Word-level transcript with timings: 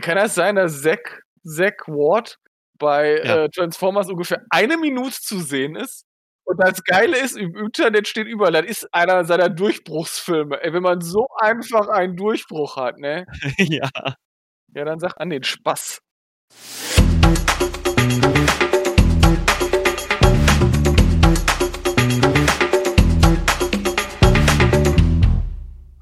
kann 0.00 0.16
das 0.16 0.34
sein, 0.34 0.56
dass 0.56 0.82
Zack, 0.82 1.22
Zack 1.44 1.86
Ward 1.88 2.36
bei 2.78 3.20
Ja. 3.24 3.44
äh, 3.44 3.48
Transformers 3.50 4.08
ungefähr 4.08 4.42
eine 4.50 4.76
Minute 4.76 5.16
zu 5.20 5.40
sehen 5.40 5.76
ist? 5.76 6.04
Und 6.44 6.56
das 6.62 6.82
Geile 6.82 7.18
ist, 7.18 7.36
im 7.36 7.54
Internet 7.56 8.08
steht 8.08 8.26
überall, 8.26 8.52
das 8.52 8.64
ist 8.66 8.94
einer 8.94 9.24
seiner 9.24 9.50
Durchbruchsfilme. 9.50 10.62
Ey, 10.62 10.72
wenn 10.72 10.82
man 10.82 11.00
so 11.02 11.26
einfach 11.38 11.88
einen 11.88 12.16
Durchbruch 12.16 12.76
hat, 12.76 12.98
ne? 12.98 13.26
ja. 13.58 13.90
Ja, 14.74 14.84
dann 14.84 14.98
sag 14.98 15.14
an 15.20 15.30
den 15.30 15.42
Spaß. 15.44 16.00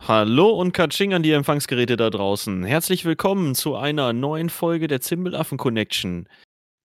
Hallo 0.09 0.51
und 0.51 0.71
Katsching 0.71 1.15
an 1.15 1.25
die 1.25 1.33
Empfangsgeräte 1.33 1.97
da 1.97 2.11
draußen. 2.11 2.63
Herzlich 2.63 3.05
willkommen 3.05 3.57
zu 3.57 3.75
einer 3.75 4.13
neuen 4.13 4.51
Folge 4.51 4.87
der 4.87 5.01
Zimbelaffen 5.01 5.59
Connection. 5.59 6.29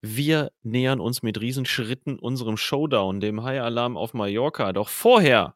Wir 0.00 0.50
nähern 0.64 0.98
uns 0.98 1.22
mit 1.22 1.40
Riesenschritten 1.40 2.18
unserem 2.18 2.56
Showdown, 2.56 3.20
dem 3.20 3.44
High 3.44 3.60
Alarm 3.60 3.96
auf 3.96 4.12
Mallorca. 4.12 4.72
Doch 4.72 4.88
vorher 4.88 5.54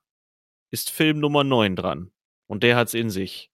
ist 0.71 0.91
Film 0.91 1.19
Nummer 1.19 1.43
9 1.43 1.75
dran. 1.75 2.13
Und 2.49 2.63
der 2.63 2.77
hat's 2.77 2.95
in 2.95 3.11
sich. 3.11 3.51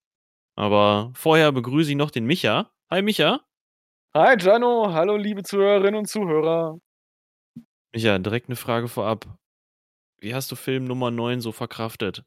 Aber 0.56 1.10
vorher 1.14 1.50
begrüße 1.50 1.92
ich 1.92 1.96
noch 1.96 2.10
den 2.10 2.26
Micha. 2.26 2.70
Hi 2.90 3.00
Micha. 3.00 3.40
Hi, 4.14 4.36
Jano. 4.38 4.92
Hallo, 4.92 5.16
liebe 5.16 5.42
Zuhörerinnen 5.42 6.00
und 6.00 6.06
Zuhörer. 6.06 6.78
Micha, 7.94 8.18
direkt 8.18 8.50
eine 8.50 8.56
Frage 8.56 8.88
vorab. 8.88 9.38
Wie 10.20 10.34
hast 10.34 10.52
du 10.52 10.56
Film 10.56 10.84
Nummer 10.84 11.10
9 11.10 11.40
so 11.40 11.50
verkraftet? 11.50 12.26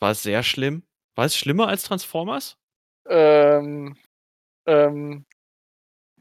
War 0.00 0.12
es 0.12 0.22
sehr 0.22 0.42
schlimm? 0.42 0.82
War 1.16 1.24
es 1.26 1.36
schlimmer 1.36 1.68
als 1.68 1.84
Transformers? 1.84 2.56
Ähm, 3.08 3.96
ähm, 4.66 5.26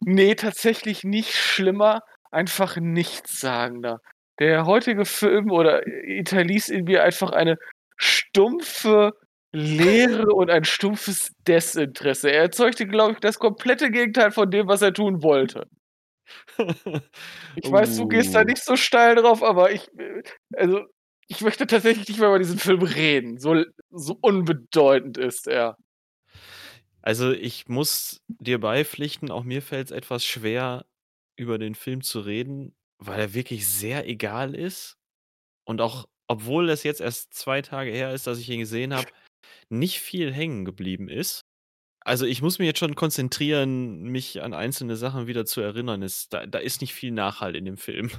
nee, 0.01 0.35
tatsächlich 0.35 1.03
nicht 1.03 1.35
schlimmer, 1.35 2.01
einfach 2.31 2.77
nichtssagender. 2.77 4.01
Der 4.39 4.65
heutige 4.65 5.05
Film 5.05 5.51
oder 5.51 5.81
hinterließ 5.83 6.69
in 6.69 6.85
mir 6.85 7.03
einfach 7.03 7.31
eine 7.31 7.57
stumpfe 7.97 9.13
Leere 9.53 10.27
und 10.35 10.49
ein 10.51 10.65
stumpfes 10.65 11.33
Desinteresse. 11.47 12.31
Er 12.31 12.43
erzeugte, 12.43 12.87
glaube 12.87 13.13
ich, 13.13 13.19
das 13.19 13.39
komplette 13.39 13.91
Gegenteil 13.91 14.31
von 14.31 14.51
dem, 14.51 14.67
was 14.67 14.81
er 14.81 14.93
tun 14.93 15.23
wollte. 15.23 15.67
Ich 17.55 17.71
weiß, 17.71 17.97
du 17.97 18.07
gehst 18.07 18.35
da 18.35 18.41
Uh. 18.41 18.43
nicht 18.43 18.63
so 18.63 18.75
steil 18.75 19.15
drauf, 19.15 19.43
aber 19.43 19.71
ich, 19.71 19.87
äh, 19.97 20.23
also, 20.55 20.85
ich 21.31 21.41
möchte 21.41 21.67
tatsächlich 21.67 22.07
nicht 22.07 22.19
mehr 22.19 22.29
über 22.29 22.39
diesen 22.39 22.57
Film 22.59 22.81
reden. 22.81 23.37
So, 23.39 23.63
so 23.91 24.17
unbedeutend 24.21 25.17
ist 25.17 25.47
er. 25.47 25.77
Also, 27.01 27.31
ich 27.31 27.67
muss 27.69 28.21
dir 28.27 28.59
beipflichten, 28.59 29.31
auch 29.31 29.43
mir 29.43 29.61
fällt 29.61 29.87
es 29.87 29.91
etwas 29.91 30.25
schwer, 30.25 30.85
über 31.37 31.57
den 31.57 31.75
Film 31.75 32.01
zu 32.03 32.19
reden, 32.19 32.75
weil 32.97 33.19
er 33.19 33.33
wirklich 33.33 33.67
sehr 33.67 34.07
egal 34.07 34.53
ist 34.53 34.97
und 35.65 35.81
auch, 35.81 36.07
obwohl 36.27 36.69
es 36.69 36.83
jetzt 36.83 37.01
erst 37.01 37.33
2 37.33 37.61
Tage 37.63 37.91
her 37.91 38.13
ist, 38.13 38.27
dass 38.27 38.39
ich 38.39 38.49
ihn 38.49 38.59
gesehen 38.61 38.93
habe, 38.93 39.09
nicht 39.69 39.99
viel 40.01 40.33
hängen 40.33 40.65
geblieben 40.65 41.09
ist. 41.09 41.43
Also, 42.01 42.25
ich 42.25 42.41
muss 42.41 42.59
mich 42.59 42.65
jetzt 42.65 42.79
schon 42.79 42.95
konzentrieren, 42.95 44.03
mich 44.03 44.41
an 44.41 44.53
einzelne 44.53 44.95
Sachen 44.95 45.27
wieder 45.27 45.45
zu 45.45 45.61
erinnern. 45.61 46.01
Es 46.01 46.29
da 46.29 46.45
da 46.45 46.59
ist 46.59 46.81
nicht 46.81 46.93
viel 46.93 47.11
Nachhalt 47.11 47.55
in 47.55 47.65
dem 47.65 47.77
Film. 47.77 48.09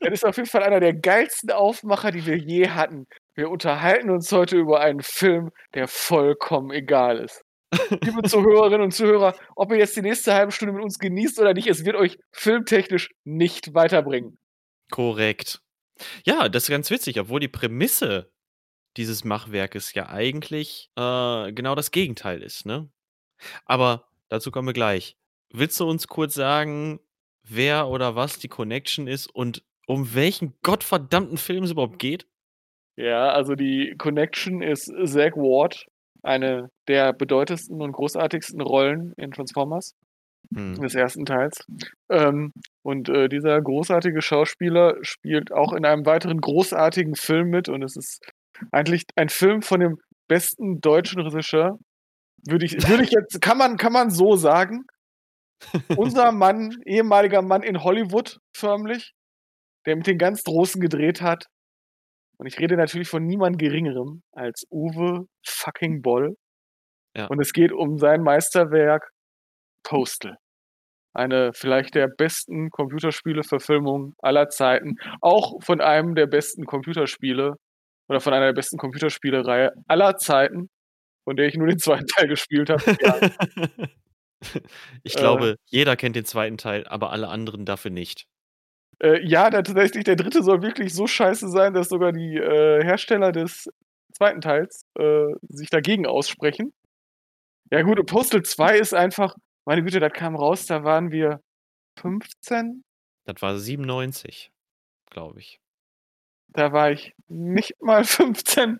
Das 0.00 0.12
ist 0.12 0.24
auf 0.26 0.36
jeden 0.36 0.48
Fall 0.48 0.62
einer 0.62 0.80
der 0.80 0.94
geilsten 0.94 1.50
Aufmacher, 1.50 2.10
die 2.10 2.26
wir 2.26 2.36
je 2.36 2.68
hatten. 2.70 3.06
Wir 3.34 3.50
unterhalten 3.50 4.10
uns 4.10 4.30
heute 4.32 4.56
über 4.56 4.80
einen 4.80 5.00
Film, 5.00 5.50
der 5.74 5.88
vollkommen 5.88 6.70
egal 6.70 7.18
ist. 7.18 7.42
Liebe 8.02 8.22
Zuhörerinnen 8.28 8.82
und 8.82 8.90
Zuhörer, 8.92 9.34
ob 9.56 9.72
ihr 9.72 9.78
jetzt 9.78 9.96
die 9.96 10.02
nächste 10.02 10.34
halbe 10.34 10.52
Stunde 10.52 10.74
mit 10.74 10.82
uns 10.82 10.98
genießt 10.98 11.40
oder 11.40 11.54
nicht, 11.54 11.66
es 11.66 11.84
wird 11.84 11.96
euch 11.96 12.18
filmtechnisch 12.32 13.10
nicht 13.24 13.74
weiterbringen. 13.74 14.38
Korrekt. 14.90 15.62
Ja, 16.24 16.48
das 16.48 16.64
ist 16.64 16.70
ganz 16.70 16.90
witzig, 16.90 17.18
obwohl 17.20 17.40
die 17.40 17.48
Prämisse 17.48 18.30
dieses 18.96 19.24
Machwerkes 19.24 19.94
ja 19.94 20.08
eigentlich, 20.08 20.90
äh, 20.96 21.52
genau 21.52 21.74
das 21.74 21.90
Gegenteil 21.90 22.42
ist, 22.42 22.66
ne? 22.66 22.90
Aber 23.64 24.08
dazu 24.28 24.50
kommen 24.50 24.68
wir 24.68 24.72
gleich. 24.72 25.16
Willst 25.50 25.78
du 25.80 25.88
uns 25.88 26.08
kurz 26.08 26.34
sagen, 26.34 27.00
wer 27.42 27.88
oder 27.88 28.16
was 28.16 28.38
die 28.38 28.48
Connection 28.48 29.06
ist 29.06 29.26
und 29.26 29.62
um 29.86 30.14
welchen 30.14 30.54
gottverdammten 30.62 31.36
Film 31.36 31.64
es 31.64 31.72
überhaupt 31.72 31.98
geht? 31.98 32.26
Ja, 32.96 33.30
also 33.30 33.54
die 33.54 33.94
Connection 33.98 34.62
ist 34.62 34.92
Zack 35.04 35.36
Ward, 35.36 35.86
eine 36.22 36.70
der 36.88 37.12
bedeutendsten 37.12 37.80
und 37.80 37.92
großartigsten 37.92 38.60
Rollen 38.60 39.12
in 39.16 39.30
Transformers 39.32 39.94
Hm. 40.54 40.80
des 40.80 40.94
ersten 40.94 41.24
Teils. 41.24 41.64
Ähm, 42.10 42.52
und 42.82 43.08
äh, 43.08 43.28
dieser 43.28 43.60
großartige 43.60 44.20
Schauspieler 44.20 44.96
spielt 45.02 45.52
auch 45.52 45.72
in 45.72 45.84
einem 45.84 46.04
weiteren 46.04 46.40
großartigen 46.40 47.14
Film 47.14 47.48
mit 47.48 47.68
und 47.68 47.82
es 47.82 47.96
ist 47.96 48.20
eigentlich 48.70 49.04
ein 49.16 49.28
Film 49.28 49.62
von 49.62 49.80
dem 49.80 49.98
besten 50.28 50.80
deutschen 50.80 51.20
Regisseur. 51.20 51.78
Würde 52.46 52.66
ich, 52.66 52.88
würde 52.88 53.04
ich 53.04 53.10
jetzt, 53.10 53.40
kann 53.40 53.58
man, 53.58 53.76
kann 53.76 53.92
man 53.92 54.10
so 54.10 54.36
sagen. 54.36 54.84
Unser 55.96 56.32
Mann, 56.32 56.76
ehemaliger 56.84 57.42
Mann 57.42 57.62
in 57.62 57.82
Hollywood, 57.84 58.38
förmlich, 58.56 59.12
der 59.86 59.96
mit 59.96 60.06
den 60.06 60.18
ganz 60.18 60.42
Großen 60.42 60.80
gedreht 60.80 61.22
hat. 61.22 61.46
Und 62.38 62.46
ich 62.46 62.58
rede 62.58 62.76
natürlich 62.76 63.08
von 63.08 63.24
niemand 63.24 63.58
Geringerem 63.58 64.22
als 64.32 64.66
Uwe 64.70 65.26
fucking 65.46 66.02
Boll. 66.02 66.34
Ja. 67.16 67.26
Und 67.26 67.40
es 67.40 67.52
geht 67.52 67.72
um 67.72 67.98
sein 67.98 68.22
Meisterwerk 68.22 69.10
Postal. 69.84 70.36
Eine 71.14 71.52
vielleicht 71.52 71.94
der 71.94 72.08
besten 72.08 72.70
Computerspiele-Verfilmungen 72.70 74.14
aller 74.18 74.48
Zeiten. 74.48 74.96
Auch 75.20 75.62
von 75.62 75.80
einem 75.80 76.14
der 76.14 76.26
besten 76.26 76.64
Computerspiele 76.64 77.54
oder 78.08 78.20
von 78.20 78.32
einer 78.32 78.46
der 78.46 78.54
besten 78.54 78.78
Computerspielereihe 78.78 79.72
aller 79.86 80.16
Zeiten, 80.16 80.68
von 81.24 81.36
der 81.36 81.46
ich 81.46 81.56
nur 81.56 81.68
den 81.68 81.78
zweiten 81.78 82.06
Teil 82.06 82.28
gespielt 82.28 82.70
habe. 82.70 82.82
Ja. 83.02 83.20
Ich 85.04 85.14
Äh. 85.14 85.18
glaube, 85.18 85.56
jeder 85.66 85.96
kennt 85.96 86.16
den 86.16 86.24
zweiten 86.24 86.58
Teil, 86.58 86.84
aber 86.88 87.10
alle 87.12 87.28
anderen 87.28 87.64
dafür 87.64 87.90
nicht. 87.92 88.26
Äh, 89.00 89.24
ja, 89.26 89.50
tatsächlich, 89.50 90.04
der 90.04 90.16
dritte 90.16 90.42
soll 90.42 90.62
wirklich 90.62 90.94
so 90.94 91.06
scheiße 91.06 91.48
sein, 91.48 91.74
dass 91.74 91.88
sogar 91.88 92.12
die 92.12 92.36
äh, 92.36 92.82
Hersteller 92.84 93.32
des 93.32 93.68
zweiten 94.12 94.40
Teils 94.40 94.82
äh, 94.98 95.26
sich 95.48 95.70
dagegen 95.70 96.06
aussprechen. 96.06 96.72
Ja 97.70 97.82
gut, 97.82 98.04
Postal 98.06 98.42
2 98.42 98.78
ist 98.78 98.94
einfach, 98.94 99.34
meine 99.64 99.82
Güte, 99.82 100.00
das 100.00 100.12
kam 100.12 100.36
raus, 100.36 100.66
da 100.66 100.84
waren 100.84 101.10
wir 101.12 101.40
15, 102.00 102.84
Das 103.24 103.40
war 103.42 103.56
97, 103.58 104.50
glaube 105.10 105.40
ich. 105.40 105.60
da 106.48 106.72
war 106.72 106.90
ich 106.90 107.14
nicht 107.28 107.80
mal 107.80 108.04
15. 108.04 108.78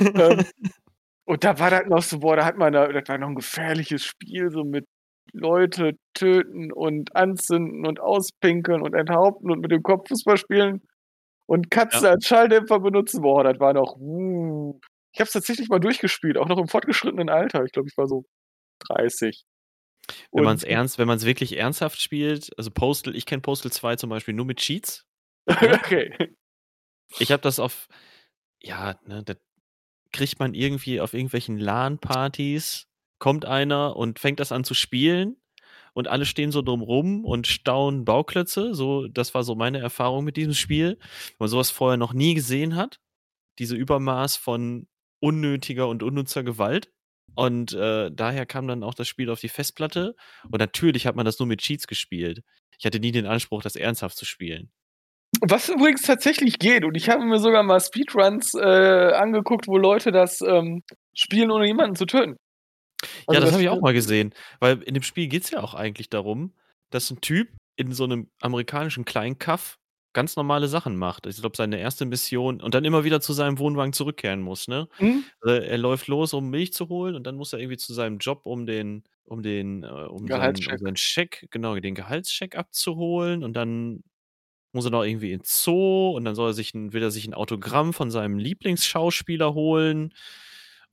ähm, 0.00 0.44
und 1.30 1.44
da 1.44 1.60
war 1.60 1.70
das 1.70 1.86
noch 1.86 2.02
so, 2.02 2.18
boah, 2.18 2.34
da 2.34 2.44
hat 2.44 2.56
man 2.56 2.72
da, 2.72 2.88
das 2.88 3.08
war 3.08 3.16
noch 3.16 3.28
ein 3.28 3.36
gefährliches 3.36 4.04
Spiel, 4.04 4.50
so 4.50 4.64
mit 4.64 4.84
Leute 5.32 5.92
töten 6.12 6.72
und 6.72 7.14
anzünden 7.14 7.86
und 7.86 8.00
auspinkeln 8.00 8.82
und 8.82 8.94
enthaupten 8.94 9.48
und 9.52 9.60
mit 9.60 9.70
dem 9.70 9.84
Kopf 9.84 10.08
Fußball 10.08 10.38
spielen 10.38 10.82
und 11.46 11.70
Katzen 11.70 12.06
als 12.06 12.26
Schalldämpfer 12.26 12.80
benutzen. 12.80 13.22
Boah, 13.22 13.44
das 13.44 13.60
war 13.60 13.74
noch. 13.74 13.94
Uh. 13.96 14.80
Ich 15.12 15.20
habe 15.20 15.28
es 15.28 15.32
tatsächlich 15.32 15.68
mal 15.68 15.78
durchgespielt, 15.78 16.36
auch 16.36 16.48
noch 16.48 16.58
im 16.58 16.66
fortgeschrittenen 16.66 17.28
Alter. 17.28 17.62
Ich 17.62 17.70
glaube, 17.70 17.88
ich 17.88 17.96
war 17.96 18.08
so 18.08 18.24
30. 18.88 19.44
Wenn 20.32 20.42
man 20.42 20.56
es 20.56 20.64
ernst, 20.64 20.98
wenn 20.98 21.06
man 21.06 21.18
es 21.18 21.26
wirklich 21.26 21.56
ernsthaft 21.56 22.00
spielt, 22.00 22.50
also 22.58 22.72
Postal, 22.72 23.14
ich 23.14 23.24
kenne 23.24 23.42
Postal 23.42 23.70
2 23.70 23.94
zum 23.94 24.10
Beispiel 24.10 24.34
nur 24.34 24.46
mit 24.46 24.58
Cheats. 24.58 25.06
okay. 25.46 26.34
Ich 27.20 27.30
habe 27.30 27.42
das 27.42 27.60
auf, 27.60 27.86
ja, 28.60 28.98
ne, 29.06 29.22
das 29.22 29.36
kriegt 30.12 30.38
man 30.38 30.54
irgendwie 30.54 31.00
auf 31.00 31.14
irgendwelchen 31.14 31.58
LAN-Partys, 31.58 32.86
kommt 33.18 33.44
einer 33.44 33.96
und 33.96 34.18
fängt 34.18 34.40
das 34.40 34.52
an 34.52 34.64
zu 34.64 34.74
spielen 34.74 35.36
und 35.92 36.08
alle 36.08 36.26
stehen 36.26 36.52
so 36.52 36.62
drumrum 36.62 37.24
und 37.24 37.46
staunen 37.46 38.04
Bauklötze. 38.04 38.74
So, 38.74 39.08
das 39.08 39.34
war 39.34 39.42
so 39.44 39.54
meine 39.54 39.78
Erfahrung 39.78 40.24
mit 40.24 40.36
diesem 40.36 40.54
Spiel, 40.54 40.98
weil 41.00 41.36
man 41.40 41.48
sowas 41.48 41.70
vorher 41.70 41.96
noch 41.96 42.12
nie 42.12 42.34
gesehen 42.34 42.76
hat. 42.76 43.00
Diese 43.58 43.76
Übermaß 43.76 44.36
von 44.36 44.88
unnötiger 45.20 45.88
und 45.88 46.02
unnützer 46.02 46.42
Gewalt. 46.42 46.92
Und 47.34 47.72
äh, 47.74 48.10
daher 48.12 48.46
kam 48.46 48.66
dann 48.66 48.82
auch 48.82 48.94
das 48.94 49.08
Spiel 49.08 49.30
auf 49.30 49.40
die 49.40 49.48
Festplatte. 49.48 50.16
Und 50.50 50.58
natürlich 50.58 51.06
hat 51.06 51.16
man 51.16 51.24
das 51.24 51.38
nur 51.38 51.46
mit 51.46 51.60
Cheats 51.60 51.86
gespielt. 51.86 52.42
Ich 52.78 52.86
hatte 52.86 53.00
nie 53.00 53.12
den 53.12 53.26
Anspruch, 53.26 53.62
das 53.62 53.76
ernsthaft 53.76 54.16
zu 54.16 54.24
spielen. 54.24 54.70
Was 55.42 55.68
übrigens 55.68 56.02
tatsächlich 56.02 56.58
geht, 56.58 56.84
und 56.84 56.96
ich 56.96 57.08
habe 57.08 57.24
mir 57.24 57.38
sogar 57.38 57.62
mal 57.62 57.80
Speedruns 57.80 58.54
äh, 58.54 59.12
angeguckt, 59.12 59.68
wo 59.68 59.78
Leute 59.78 60.10
das 60.10 60.40
ähm, 60.40 60.82
spielen, 61.14 61.50
ohne 61.50 61.66
jemanden 61.66 61.96
zu 61.96 62.04
töten. 62.06 62.36
ja, 63.02 63.08
Also 63.26 63.40
das 63.42 63.52
habe 63.52 63.62
ich 63.62 63.68
auch 63.68 63.80
mal 63.80 63.94
gesehen. 63.94 64.34
Weil 64.58 64.82
in 64.82 64.94
dem 64.94 65.02
Spiel 65.02 65.28
geht 65.28 65.44
es 65.44 65.50
ja 65.50 65.62
auch 65.62 65.74
eigentlich 65.74 66.10
darum, 66.10 66.52
dass 66.90 67.10
ein 67.10 67.20
Typ 67.20 67.48
in 67.76 67.92
so 67.92 68.04
einem 68.04 68.28
amerikanischen 68.40 69.04
Kleinkaff 69.04 69.78
ganz 70.12 70.36
normale 70.36 70.66
Sachen 70.68 70.96
macht. 70.96 71.26
Ich 71.26 71.36
glaube, 71.36 71.56
seine 71.56 71.78
erste 71.78 72.04
Mission 72.04 72.60
und 72.60 72.74
dann 72.74 72.84
immer 72.84 73.04
wieder 73.04 73.20
zu 73.20 73.32
seinem 73.32 73.58
Wohnwagen 73.58 73.92
zurückkehren 73.92 74.42
muss, 74.42 74.66
ne? 74.66 74.88
Hm? 74.96 75.24
Also 75.40 75.54
er 75.54 75.78
läuft 75.78 76.08
los, 76.08 76.34
um 76.34 76.50
Milch 76.50 76.72
zu 76.72 76.88
holen 76.88 77.14
und 77.14 77.26
dann 77.26 77.36
muss 77.36 77.52
er 77.52 77.60
irgendwie 77.60 77.76
zu 77.76 77.94
seinem 77.94 78.18
Job, 78.18 78.40
um 78.44 78.66
den, 78.66 79.04
um 79.24 79.42
den, 79.42 79.84
äh, 79.84 79.86
um 79.86 80.26
seinen, 80.26 80.56
um 80.56 80.78
seinen 80.78 80.96
Scheck, 80.96 81.46
genau, 81.50 81.76
den 81.76 81.94
Gehaltscheck 81.94 82.56
abzuholen 82.56 83.44
und 83.44 83.54
dann 83.54 84.02
muss 84.72 84.84
er 84.84 84.90
noch 84.90 85.04
irgendwie 85.04 85.32
ins 85.32 85.62
Zoo 85.62 86.10
und 86.10 86.24
dann 86.24 86.34
soll 86.34 86.50
er 86.50 86.54
sich 86.54 86.74
ein, 86.74 86.92
will 86.92 87.02
er 87.02 87.10
sich 87.10 87.26
ein 87.26 87.34
Autogramm 87.34 87.92
von 87.92 88.10
seinem 88.10 88.38
Lieblingsschauspieler 88.38 89.54
holen 89.54 90.14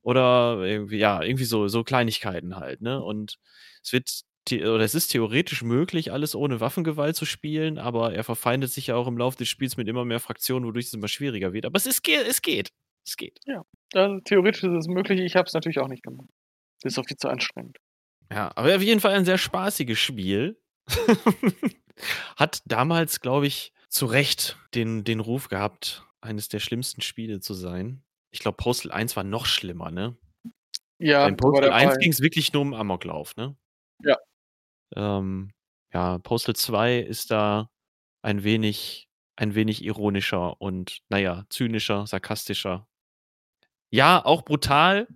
oder 0.02 0.60
irgendwie, 0.64 0.98
ja, 0.98 1.22
irgendwie 1.22 1.44
so, 1.46 1.68
so 1.68 1.84
Kleinigkeiten 1.84 2.56
halt, 2.56 2.82
ne? 2.82 3.02
Und 3.04 3.38
es 3.84 3.94
wird, 3.94 4.22
oder 4.52 4.80
es 4.80 4.96
ist 4.96 5.10
theoretisch 5.10 5.64
möglich, 5.64 6.12
alles 6.12 6.36
ohne 6.36 6.60
Waffengewalt 6.60 7.16
zu 7.16 7.26
spielen, 7.26 7.78
aber 7.78 8.14
er 8.14 8.24
verfeindet 8.24 8.72
sich 8.72 8.88
ja 8.88 8.96
auch 8.96 9.08
im 9.08 9.18
Laufe 9.18 9.38
des 9.38 9.50
Spiels 9.50 9.78
mit 9.78 9.88
immer 9.88 10.06
mehr 10.06 10.20
Fraktionen, 10.20 10.68
wodurch 10.68 10.86
es 10.86 10.94
immer 10.94 11.10
schwieriger 11.10 11.54
wird. 11.54 11.66
Aber 11.66 11.78
es 11.78 11.86
ist, 11.86 12.08
es 12.08 12.42
geht. 12.42 12.72
Es 13.06 13.18
geht. 13.18 13.40
Also, 13.94 14.20
theoretisch 14.22 14.64
ist 14.64 14.74
es 14.74 14.88
möglich, 14.88 15.20
ich 15.20 15.36
habe 15.36 15.48
es 15.48 15.54
natürlich 15.54 15.80
auch 15.80 15.88
nicht 15.88 16.04
gemacht. 16.04 16.30
Das 16.82 16.94
ist 16.94 17.00
auch 17.00 17.06
viel 17.06 17.18
zu 17.18 17.30
anstrengend. 17.30 17.78
Ja, 18.32 18.52
aber 18.56 18.76
auf 18.76 18.82
jeden 18.82 19.00
Fall 19.00 19.14
ein 19.14 19.26
sehr 19.26 19.38
spaßiges 19.38 20.00
Spiel. 20.00 20.60
Hat 22.36 22.62
damals, 22.66 23.22
glaube 23.22 23.48
ich, 23.48 23.74
zu 23.90 24.06
Recht 24.06 24.58
den, 24.76 25.04
den 25.04 25.20
Ruf 25.20 25.50
gehabt, 25.50 26.04
eines 26.22 26.50
der 26.50 26.60
schlimmsten 26.60 27.02
Spiele 27.02 27.40
zu 27.40 27.54
sein. 27.54 28.04
Ich 28.32 28.40
glaube, 28.40 28.58
Postal 28.58 28.92
1 28.92 29.16
war 29.16 29.24
noch 29.24 29.46
schlimmer, 29.46 29.92
ne? 29.92 30.18
Ja, 31.00 31.26
aber 31.26 31.36
Postal 31.36 31.62
der 31.70 31.76
1 31.76 31.92
war- 31.92 31.98
ging 31.98 32.12
es 32.12 32.22
wirklich 32.22 32.54
nur 32.54 32.62
um 32.64 32.74
Amoklauf, 32.74 33.36
ne? 33.36 33.56
Ja. 34.04 34.18
Ähm, 34.96 35.52
ja, 35.94 36.18
Postal 36.20 36.56
2 36.56 36.98
ist 37.00 37.32
da 37.32 37.70
ein 38.22 38.44
wenig, 38.44 39.08
ein 39.36 39.56
wenig 39.56 39.84
ironischer 39.84 40.60
und, 40.62 41.00
naja, 41.10 41.46
zynischer, 41.50 42.06
sarkastischer. 42.08 42.88
Ja, 43.90 44.24
auch 44.26 44.44
brutal, 44.44 45.08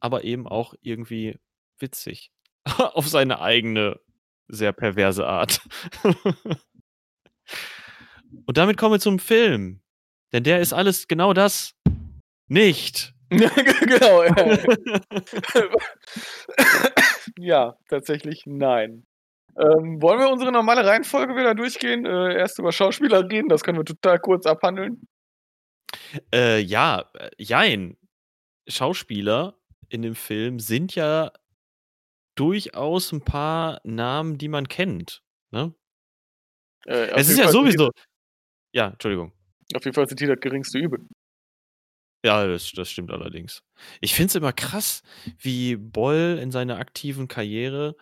aber 0.00 0.24
eben 0.24 0.46
auch 0.48 0.74
irgendwie 0.80 1.38
witzig. 1.78 2.32
Auf 2.94 3.08
seine 3.08 3.40
eigene, 3.40 4.00
sehr 4.48 4.72
perverse 4.72 5.26
Art. 5.26 5.60
und 8.46 8.56
damit 8.56 8.76
kommen 8.76 8.94
wir 8.94 9.00
zum 9.00 9.18
Film. 9.18 9.80
Denn 10.32 10.42
der 10.42 10.60
ist 10.60 10.72
alles 10.72 11.08
genau 11.08 11.32
das 11.32 11.74
nicht. 12.48 13.14
genau. 13.30 14.22
Ja. 14.22 14.58
ja, 17.38 17.76
tatsächlich 17.88 18.44
nein. 18.46 19.04
Ähm, 19.58 20.00
wollen 20.02 20.20
wir 20.20 20.28
unsere 20.28 20.52
normale 20.52 20.84
Reihenfolge 20.84 21.34
wieder 21.34 21.54
durchgehen? 21.54 22.04
Äh, 22.04 22.36
erst 22.36 22.58
über 22.58 22.72
Schauspieler 22.72 23.28
reden, 23.28 23.48
das 23.48 23.64
können 23.64 23.78
wir 23.78 23.84
total 23.84 24.18
kurz 24.18 24.46
abhandeln. 24.46 25.08
Äh, 26.32 26.60
ja, 26.60 27.10
äh, 27.14 27.30
jein. 27.38 27.96
Schauspieler 28.68 29.58
in 29.88 30.02
dem 30.02 30.14
Film 30.14 30.58
sind 30.58 30.94
ja 30.94 31.32
durchaus 32.36 33.12
ein 33.12 33.22
paar 33.22 33.80
Namen, 33.84 34.38
die 34.38 34.48
man 34.48 34.68
kennt. 34.68 35.22
Ne? 35.50 35.74
Äh, 36.86 37.10
Es 37.16 37.28
ist 37.28 37.38
ja 37.38 37.44
Fall 37.44 37.52
sind 37.52 37.62
sowieso. 37.62 37.90
Ja, 38.72 38.88
Entschuldigung. 38.88 39.32
Auf 39.74 39.84
jeden 39.84 39.94
Fall 39.94 40.06
sind 40.06 40.20
die 40.20 40.26
das 40.26 40.38
geringste 40.40 40.78
Übel. 40.78 41.06
Ja, 42.24 42.46
das, 42.46 42.72
das 42.72 42.90
stimmt 42.90 43.10
allerdings. 43.10 43.62
Ich 44.00 44.14
finde 44.14 44.28
es 44.28 44.34
immer 44.34 44.52
krass, 44.52 45.02
wie 45.38 45.76
Boll 45.76 46.38
in 46.40 46.50
seiner 46.50 46.78
aktiven 46.78 47.28
Karriere 47.28 47.96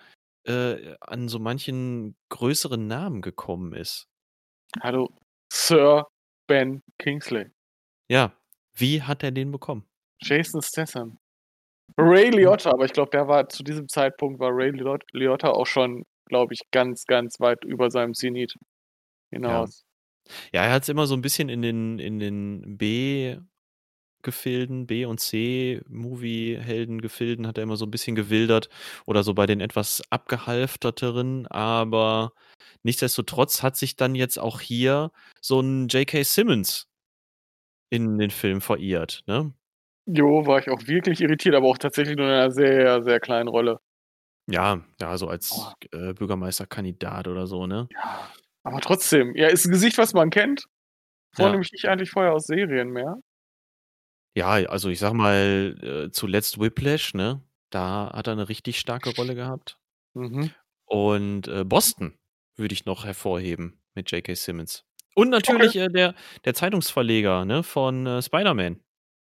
äh, 0.46 0.96
an 1.00 1.28
so 1.28 1.38
manchen 1.38 2.16
größeren 2.30 2.86
Namen 2.86 3.22
gekommen 3.22 3.72
ist. 3.74 4.08
Hallo, 4.80 5.16
Sir 5.52 6.06
Ben 6.46 6.82
Kingsley. 6.98 7.50
Ja, 8.08 8.36
wie 8.74 9.02
hat 9.02 9.22
er 9.22 9.30
den 9.30 9.50
bekommen? 9.52 9.86
Jason 10.20 10.62
Statham. 10.62 11.18
Ray 11.96 12.30
Liotta, 12.30 12.70
aber 12.70 12.84
ich 12.84 12.92
glaube, 12.92 13.10
der 13.10 13.28
war 13.28 13.48
zu 13.48 13.62
diesem 13.62 13.88
Zeitpunkt 13.88 14.40
war 14.40 14.50
Ray 14.52 14.70
Liot- 14.70 15.04
Liotta 15.12 15.50
auch 15.50 15.66
schon, 15.66 16.04
glaube 16.26 16.54
ich, 16.54 16.62
ganz, 16.72 17.04
ganz 17.04 17.38
weit 17.40 17.64
über 17.64 17.90
seinem 17.90 18.14
Zenit 18.14 18.54
hinaus. 19.30 19.84
Ja, 20.52 20.64
er 20.64 20.72
hat 20.72 20.82
es 20.84 20.88
immer 20.88 21.06
so 21.06 21.14
ein 21.14 21.22
bisschen 21.22 21.48
in 21.48 21.62
den, 21.62 21.98
in 21.98 22.18
den 22.18 22.76
B-Gefilden, 22.78 24.86
B- 24.86 25.04
und 25.04 25.20
C-Movie-Helden-Gefilden 25.20 27.46
hat 27.46 27.58
er 27.58 27.64
immer 27.64 27.76
so 27.76 27.84
ein 27.84 27.90
bisschen 27.90 28.16
gewildert 28.16 28.70
oder 29.06 29.22
so 29.22 29.34
bei 29.34 29.44
den 29.46 29.60
etwas 29.60 30.02
abgehalfterteren, 30.10 31.46
aber 31.48 32.32
nichtsdestotrotz 32.82 33.62
hat 33.62 33.76
sich 33.76 33.96
dann 33.96 34.14
jetzt 34.14 34.38
auch 34.38 34.60
hier 34.60 35.10
so 35.40 35.60
ein 35.60 35.88
J.K. 35.88 36.22
Simmons 36.24 36.88
in 37.90 38.16
den 38.18 38.30
Film 38.30 38.62
verirrt, 38.62 39.22
ne? 39.26 39.52
Jo, 40.06 40.46
war 40.46 40.58
ich 40.58 40.68
auch 40.70 40.86
wirklich 40.86 41.20
irritiert, 41.20 41.54
aber 41.54 41.66
auch 41.66 41.78
tatsächlich 41.78 42.16
nur 42.16 42.26
in 42.26 42.32
einer 42.32 42.50
sehr, 42.50 43.02
sehr 43.02 43.20
kleinen 43.20 43.48
Rolle. 43.48 43.78
Ja, 44.46 44.82
ja, 45.00 45.16
so 45.18 45.28
als 45.28 45.52
Oh. 45.52 45.72
äh, 45.96 46.12
Bürgermeisterkandidat 46.14 47.28
oder 47.28 47.46
so, 47.46 47.66
ne? 47.66 47.88
Ja. 47.92 48.28
Aber 48.64 48.80
trotzdem, 48.80 49.34
ja, 49.36 49.48
ist 49.48 49.66
ein 49.66 49.72
Gesicht, 49.72 49.98
was 49.98 50.14
man 50.14 50.30
kennt. 50.30 50.64
Ja. 51.38 51.44
Vornehmlich 51.44 51.72
nicht 51.72 51.86
eigentlich 51.86 52.10
vorher 52.10 52.32
aus 52.34 52.46
Serien 52.46 52.90
mehr. 52.90 53.16
Ja, 54.36 54.50
also 54.50 54.88
ich 54.88 54.98
sag 54.98 55.12
mal, 55.12 56.06
äh, 56.08 56.10
zuletzt 56.10 56.60
Whiplash, 56.60 57.14
ne? 57.14 57.42
Da 57.70 58.10
hat 58.12 58.26
er 58.26 58.32
eine 58.32 58.48
richtig 58.48 58.78
starke 58.78 59.14
Rolle 59.16 59.34
gehabt. 59.34 59.78
Mhm. 60.14 60.50
Und 60.86 61.48
äh, 61.48 61.64
Boston 61.64 62.18
würde 62.56 62.72
ich 62.74 62.84
noch 62.84 63.04
hervorheben 63.04 63.80
mit 63.94 64.10
J.K. 64.10 64.34
Simmons. 64.34 64.84
Und 65.14 65.30
natürlich 65.30 65.76
äh, 65.76 65.88
der, 65.88 66.14
der 66.44 66.54
Zeitungsverleger 66.54 67.44
ne, 67.44 67.62
von 67.62 68.06
äh, 68.06 68.22
Spider-Man. 68.22 68.80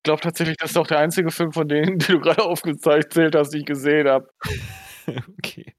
Ich 0.02 0.04
glaube 0.04 0.20
tatsächlich, 0.20 0.56
das 0.56 0.72
ist 0.72 0.76
auch 0.76 0.88
der 0.88 0.98
einzige 0.98 1.30
Film 1.30 1.52
von 1.52 1.68
denen, 1.68 1.96
die 1.98 2.10
du 2.10 2.18
gerade 2.18 2.42
aufgezählt 2.42 3.36
hast, 3.36 3.50
die 3.50 3.58
ich 3.58 3.64
gesehen 3.64 4.08
habe. 4.08 4.28
okay. 5.38 5.76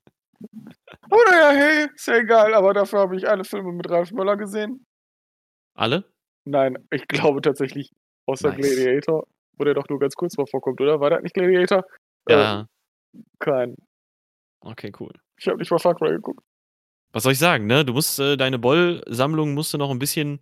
Aber 1.01 1.21
naja, 1.29 1.51
hey, 1.51 1.87
ist 1.93 2.07
ja 2.07 2.15
egal, 2.15 2.53
aber 2.53 2.73
dafür 2.73 2.99
habe 2.99 3.17
ich 3.17 3.27
alle 3.27 3.43
Filme 3.43 3.73
mit 3.73 3.89
Ralf 3.89 4.13
Möller 4.13 4.37
gesehen. 4.37 4.85
Alle? 5.73 6.05
Nein, 6.45 6.77
ich 6.89 7.05
glaube 7.09 7.41
tatsächlich, 7.41 7.91
außer 8.25 8.53
Nice. 8.53 8.59
Gladiator, 8.59 9.27
wo 9.57 9.65
der 9.65 9.73
doch 9.73 9.89
nur 9.89 9.99
ganz 9.99 10.15
kurz 10.15 10.37
mal 10.37 10.47
vorkommt, 10.47 10.79
oder? 10.79 11.01
War 11.01 11.09
das 11.09 11.21
nicht 11.21 11.35
Gladiator? 11.35 11.83
Ja. 12.29 12.61
Äh, 12.61 12.65
kein. 13.39 13.75
Okay, 14.61 14.93
cool. 15.01 15.11
Ich 15.37 15.47
habe 15.47 15.57
nicht 15.57 15.69
mal 15.69 15.79
Far 15.79 15.95
Cry 15.95 16.11
geguckt. 16.11 16.41
Was 17.11 17.23
soll 17.23 17.33
ich 17.33 17.39
sagen, 17.39 17.65
ne? 17.65 17.83
Du 17.83 17.91
musst 17.91 18.19
äh, 18.19 18.37
deine 18.37 18.57
Boll-Sammlung 18.57 19.53
musst 19.53 19.73
du 19.73 19.77
noch 19.77 19.91
ein 19.91 19.99
bisschen 19.99 20.39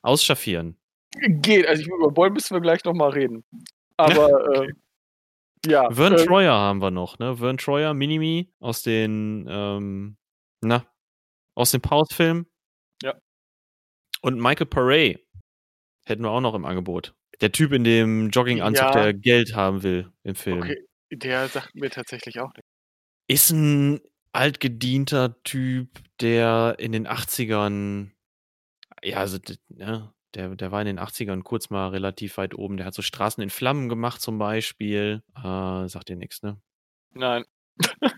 ausschaffieren. 0.00 0.78
Geht, 1.42 1.66
also 1.66 1.82
ich, 1.82 1.88
über 1.88 2.10
Boll 2.10 2.30
müssen 2.30 2.54
wir 2.54 2.60
gleich 2.60 2.84
nochmal 2.84 3.10
reden. 3.10 3.44
Aber, 3.96 4.26
Okay. 4.58 4.68
äh, 4.68 4.72
ja. 5.70 5.90
Vern 5.90 6.14
äh, 6.14 6.24
Troyer 6.24 6.52
haben 6.54 6.80
wir 6.80 6.90
noch, 6.90 7.18
ne? 7.18 7.36
Vern 7.38 7.58
Troyer, 7.58 7.94
Minimi 7.94 8.52
aus 8.60 8.82
den, 8.82 9.46
ähm, 9.48 10.16
na, 10.62 10.86
aus 11.56 11.72
dem 11.72 11.80
Pause-Film. 11.80 12.46
Ja. 13.02 13.14
Und 14.22 14.40
Michael 14.40 14.66
Paré 14.68 15.18
hätten 16.06 16.22
wir 16.22 16.30
auch 16.30 16.40
noch 16.40 16.54
im 16.54 16.64
Angebot. 16.64 17.14
Der 17.40 17.52
Typ 17.52 17.72
in 17.72 17.84
dem 17.84 18.30
Jogginganzug, 18.30 18.84
Ja. 18.86 18.90
der 18.92 19.14
Geld 19.14 19.54
haben 19.54 19.82
will 19.82 20.10
im 20.24 20.34
Film. 20.34 20.58
okay, 20.62 20.84
der 21.12 21.48
sagt 21.48 21.74
mir 21.74 21.90
tatsächlich 21.90 22.40
auch 22.40 22.52
nicht. 22.54 22.64
Ist 23.28 23.50
ein 23.50 24.00
altgedienter 24.32 25.40
Typ, 25.42 26.00
der 26.20 26.76
in 26.78 26.92
den 26.92 27.06
80ern, 27.06 28.10
ja, 29.02 29.18
also, 29.18 29.38
ne, 29.68 30.12
der, 30.34 30.54
der 30.56 30.70
war 30.72 30.80
in 30.80 30.86
den 30.86 30.98
80ern 31.00 31.42
kurz 31.42 31.70
mal 31.70 31.88
relativ 31.88 32.36
weit 32.36 32.54
oben. 32.54 32.76
Der 32.76 32.86
hat 32.86 32.94
so 32.94 33.02
Straßen 33.02 33.42
in 33.42 33.50
Flammen 33.50 33.88
gemacht 33.88 34.20
zum 34.20 34.38
Beispiel. 34.38 35.22
Äh, 35.36 35.88
sagt 35.88 36.08
dir 36.08 36.16
nichts, 36.16 36.42
ne? 36.42 36.56
Nein, 37.14 37.44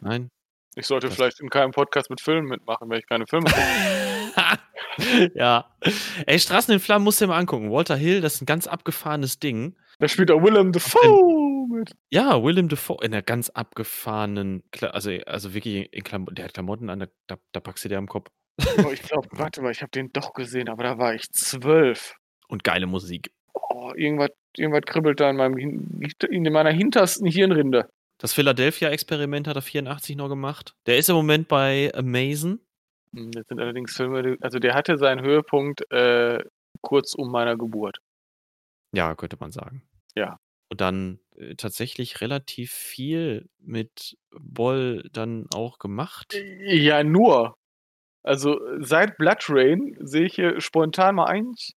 Nein? 0.00 0.30
ich 0.74 0.86
sollte 0.86 1.06
Das- 1.08 1.16
vielleicht 1.16 1.40
in 1.40 1.50
keinem 1.50 1.70
Podcast 1.72 2.10
mit 2.10 2.20
Filmen 2.20 2.48
mitmachen, 2.48 2.88
weil 2.90 2.98
ich 3.00 3.06
keine 3.06 3.26
Filme 3.26 3.46
gucke. 3.50 5.30
ja. 5.34 5.70
Ey, 6.26 6.38
Straßen 6.38 6.72
in 6.74 6.80
Flammen 6.80 7.04
musst 7.04 7.20
du 7.20 7.24
dir 7.24 7.30
mal 7.30 7.38
angucken. 7.38 7.70
Walter 7.70 7.96
Hill, 7.96 8.20
das 8.20 8.34
ist 8.36 8.42
ein 8.42 8.46
ganz 8.46 8.66
abgefahrenes 8.66 9.38
Ding. 9.38 9.76
Da 9.98 10.08
spielt 10.08 10.30
auch 10.30 10.42
Willem 10.42 10.72
Dafoe 10.72 11.66
mit. 11.70 11.94
Ja, 12.10 12.42
Willem 12.42 12.68
Dafoe 12.68 12.98
in 13.02 13.12
einer 13.12 13.22
ganz 13.22 13.50
abgefahrenen, 13.50 14.62
Kla 14.72 14.88
also, 14.90 15.10
also 15.26 15.54
wirklich 15.54 15.92
in 15.92 16.02
Klamotten, 16.04 16.34
der 16.34 16.46
hat 16.46 16.54
Klamotten 16.54 16.88
an, 16.90 17.00
da, 17.00 17.06
da, 17.26 17.36
da 17.52 17.60
packst 17.60 17.84
du 17.84 17.88
dir 17.88 17.98
am 17.98 18.08
Kopf. 18.08 18.28
Oh, 18.84 18.90
ich 18.90 19.02
glaube, 19.02 19.28
warte 19.32 19.62
mal, 19.62 19.70
ich 19.72 19.82
habe 19.82 19.90
den 19.90 20.12
doch 20.12 20.32
gesehen, 20.32 20.68
aber 20.68 20.82
da 20.82 20.98
war 20.98 21.14
ich 21.14 21.30
zwölf. 21.32 22.14
Und 22.48 22.64
geile 22.64 22.86
Musik. 22.86 23.32
Oh, 23.54 23.92
irgendwas, 23.94 24.30
irgendwas 24.56 24.82
kribbelt 24.86 25.20
da 25.20 25.30
in, 25.30 25.36
meinem, 25.36 25.56
in 25.58 26.52
meiner 26.52 26.70
hintersten 26.70 27.26
Hirnrinde. 27.26 27.88
Das 28.18 28.34
Philadelphia-Experiment 28.34 29.46
hat 29.48 29.56
er 29.56 29.62
84 29.62 30.16
noch 30.16 30.28
gemacht. 30.28 30.74
Der 30.86 30.98
ist 30.98 31.08
im 31.08 31.16
Moment 31.16 31.48
bei 31.48 31.90
Amazon. 31.94 32.60
Hm, 33.14 33.30
Das 33.32 33.46
sind 33.46 33.60
allerdings 33.60 33.96
Filme, 33.96 34.36
also 34.40 34.58
der 34.58 34.74
hatte 34.74 34.98
seinen 34.98 35.24
Höhepunkt 35.24 35.90
äh, 35.90 36.42
kurz 36.82 37.14
um 37.14 37.30
meiner 37.30 37.56
Geburt. 37.56 37.98
Ja, 38.94 39.14
könnte 39.14 39.36
man 39.40 39.52
sagen. 39.52 39.82
Ja. 40.16 40.38
Und 40.70 40.80
dann 40.80 41.20
äh, 41.36 41.54
tatsächlich 41.54 42.20
relativ 42.20 42.72
viel 42.72 43.48
mit 43.58 44.16
Boll 44.30 45.08
dann 45.12 45.46
auch 45.54 45.78
gemacht. 45.78 46.34
Ja, 46.64 47.02
nur. 47.02 47.54
Also 48.22 48.60
seit 48.80 49.16
Blood 49.16 49.46
Rain 49.48 49.96
sehe 50.00 50.26
ich 50.26 50.34
hier 50.34 50.60
spontan 50.60 51.14
mal 51.14 51.26
eins, 51.26 51.72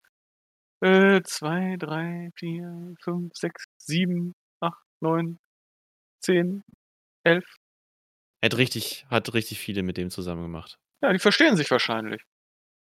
äh, 0.82 1.22
zwei, 1.24 1.78
drei, 1.78 2.32
vier, 2.36 2.96
fünf, 3.02 3.32
sechs, 3.34 3.66
sieben, 3.78 4.34
acht, 4.60 4.84
neun, 5.00 5.40
zehn, 6.22 6.64
elf. 7.24 7.46
Hat 8.44 8.58
richtig, 8.58 9.06
hat 9.10 9.34
richtig 9.34 9.60
viele 9.60 9.84
mit 9.84 9.96
dem 9.96 10.10
zusammen 10.10 10.42
gemacht. 10.44 10.78
Ja, 11.02 11.14
die 11.14 11.20
verstehen 11.20 11.56
sich 11.56 11.72
wahrscheinlich. 11.72 12.22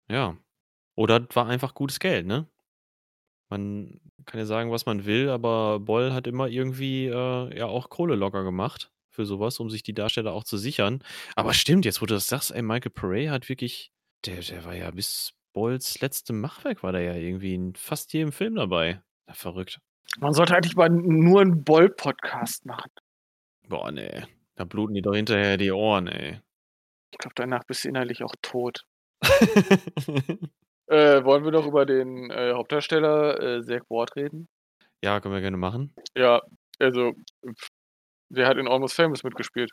Ja. 0.09 0.37
Oder 0.97 1.27
war 1.35 1.49
einfach 1.49 1.75
gutes 1.75 1.99
Geld, 1.99 2.27
ne? 2.27 2.47
Man 3.49 4.01
kann 4.27 4.39
ja 4.39 4.47
sagen, 4.47 4.71
was 4.71 4.87
man 4.87 5.07
will, 5.07 5.29
aber 5.29 5.81
Boll 5.81 6.13
hat 6.13 6.29
immer 6.29 6.47
irgendwie 6.47 7.07
äh, 7.07 7.59
ja 7.59 7.67
auch 7.67 7.89
Kohle 7.89 8.15
locker 8.15 8.45
gemacht 8.45 8.93
für 9.21 9.27
sowas, 9.27 9.61
um 9.61 9.69
sich 9.69 9.83
die 9.83 9.93
Darsteller 9.93 10.33
auch 10.33 10.45
zu 10.45 10.57
sichern. 10.57 11.05
Aber 11.37 11.53
stimmt, 11.53 11.85
jetzt 11.85 12.01
wo 12.01 12.07
du 12.07 12.15
das 12.15 12.27
sagst, 12.27 12.53
ey, 12.53 12.63
Michael 12.63 12.91
Pare 12.91 13.31
hat 13.31 13.51
wirklich, 13.51 13.93
der, 14.25 14.41
der 14.41 14.65
war 14.65 14.75
ja 14.75 14.91
bis 14.91 15.35
Bolls 15.53 16.01
letztem 16.01 16.41
Machwerk 16.41 16.83
war 16.83 16.93
der 16.93 17.03
ja 17.03 17.15
irgendwie 17.15 17.55
in 17.55 17.75
fast 17.75 18.15
jedem 18.15 18.33
Film 18.33 18.55
dabei. 18.55 19.03
Ja, 19.29 19.35
verrückt. 19.35 19.79
Man 20.21 20.33
sollte 20.33 20.57
eigentlich 20.57 20.75
mal 20.75 20.89
nur 20.89 21.43
einen 21.43 21.65
Boll-Podcast 21.65 22.65
machen. 22.65 22.91
Boah, 23.69 23.93
nee. 23.93 24.23
Da 24.55 24.65
bluten 24.65 24.95
die 24.95 25.03
doch 25.03 25.15
hinterher 25.15 25.59
die 25.59 25.71
Ohren, 25.71 26.07
ey. 26.07 26.41
Ich 27.13 27.19
glaube, 27.19 27.35
danach 27.35 27.65
bist 27.65 27.85
du 27.85 27.89
innerlich 27.89 28.23
auch 28.23 28.35
tot. 28.41 28.85
Äh, 30.87 31.25
wollen 31.25 31.45
wir 31.45 31.53
noch 31.53 31.69
über 31.69 31.87
den 31.87 32.33
äh, 32.33 32.53
Hauptdarsteller 32.53 33.41
äh, 33.41 33.63
Zach 33.63 33.83
Ward 33.89 34.17
reden? 34.17 34.49
ja, 35.05 35.21
können 35.21 35.35
wir 35.35 35.41
gerne 35.41 35.57
machen. 35.57 35.95
Ja, 36.17 36.43
also, 36.81 37.13
der 38.31 38.47
hat 38.49 38.57
in 38.57 38.67
Almost 38.69 38.95
Famous 38.95 39.23
mitgespielt. 39.23 39.73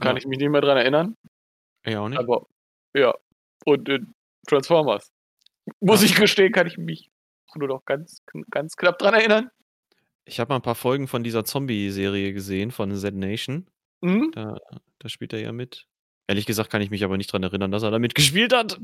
Kann 0.00 0.16
Ja. 0.16 0.18
ich 0.18 0.26
mich 0.26 0.38
nicht 0.38 0.48
mehr 0.50 0.60
dran 0.62 0.76
erinnern, 0.78 1.16
Ja, 1.86 2.00
auch 2.00 2.08
nicht. 2.08 2.18
aber 2.18 2.46
ja. 2.94 3.14
Und 3.64 3.88
in 3.88 4.12
Transformers. 4.48 5.12
Muss 5.80 6.02
ich 6.02 6.14
gestehen, 6.16 6.52
kann 6.52 6.66
ich 6.66 6.76
mich 6.78 7.10
nur 7.54 7.68
noch 7.68 7.84
ganz, 7.84 8.22
ganz 8.50 8.76
knapp 8.76 8.98
dran 8.98 9.14
erinnern. 9.14 9.50
Ich 10.24 10.40
habe 10.40 10.48
mal 10.50 10.56
ein 10.56 10.62
paar 10.62 10.74
Folgen 10.74 11.06
von 11.08 11.22
dieser 11.22 11.44
Zombie-Serie 11.44 12.32
gesehen 12.32 12.70
von 12.70 12.94
Z 12.96 13.14
Nation. 13.14 13.68
Mhm. 14.00 14.32
Da, 14.34 14.56
da 14.98 15.08
spielt 15.08 15.32
er 15.32 15.40
ja 15.40 15.52
mit. 15.52 15.86
Ehrlich 16.28 16.46
gesagt 16.46 16.70
kann 16.70 16.80
ich 16.82 16.90
mich 16.90 17.04
aber 17.04 17.16
nicht 17.18 17.32
dran 17.32 17.42
erinnern, 17.42 17.70
dass 17.70 17.82
er 17.82 17.90
da 17.90 17.98
mitgespielt 17.98 18.52
hat. 18.54 18.80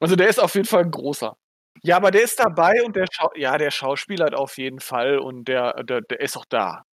Also 0.00 0.16
der 0.16 0.28
ist 0.28 0.38
auf 0.40 0.54
jeden 0.54 0.66
Fall 0.66 0.84
ein 0.84 0.90
großer. 0.90 1.36
Ja, 1.82 1.96
aber 1.96 2.10
der 2.10 2.22
ist 2.22 2.38
dabei 2.40 2.82
und 2.84 2.96
der 2.96 3.06
Schau 3.10 3.30
ja, 3.36 3.56
der 3.58 3.70
Schauspieler 3.70 4.26
hat 4.26 4.34
auf 4.34 4.58
jeden 4.58 4.80
Fall 4.80 5.18
und 5.18 5.44
der, 5.46 5.82
der, 5.84 6.00
der 6.02 6.20
ist 6.20 6.36
auch 6.36 6.44
da. 6.48 6.84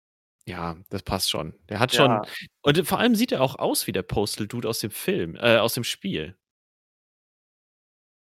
Ja, 0.49 0.77
das 0.91 1.03
passt 1.03 1.31
schon. 1.31 1.55
Der 1.69 1.81
hat 1.81 1.93
Ja. 1.93 1.97
schon. 1.97 2.23
Und 2.63 2.87
vor 2.87 2.99
allem 3.01 3.15
sieht 3.17 3.33
er 3.33 3.43
auch 3.43 3.57
aus 3.59 3.87
wie 3.87 3.93
der 3.93 4.03
Postal 4.03 4.47
Dude 4.47 4.69
aus 4.69 4.79
dem 4.79 4.91
Film, 4.93 5.35
äh, 5.37 5.57
aus 5.59 5.75
dem 5.75 5.85
Spiel. 5.85 6.37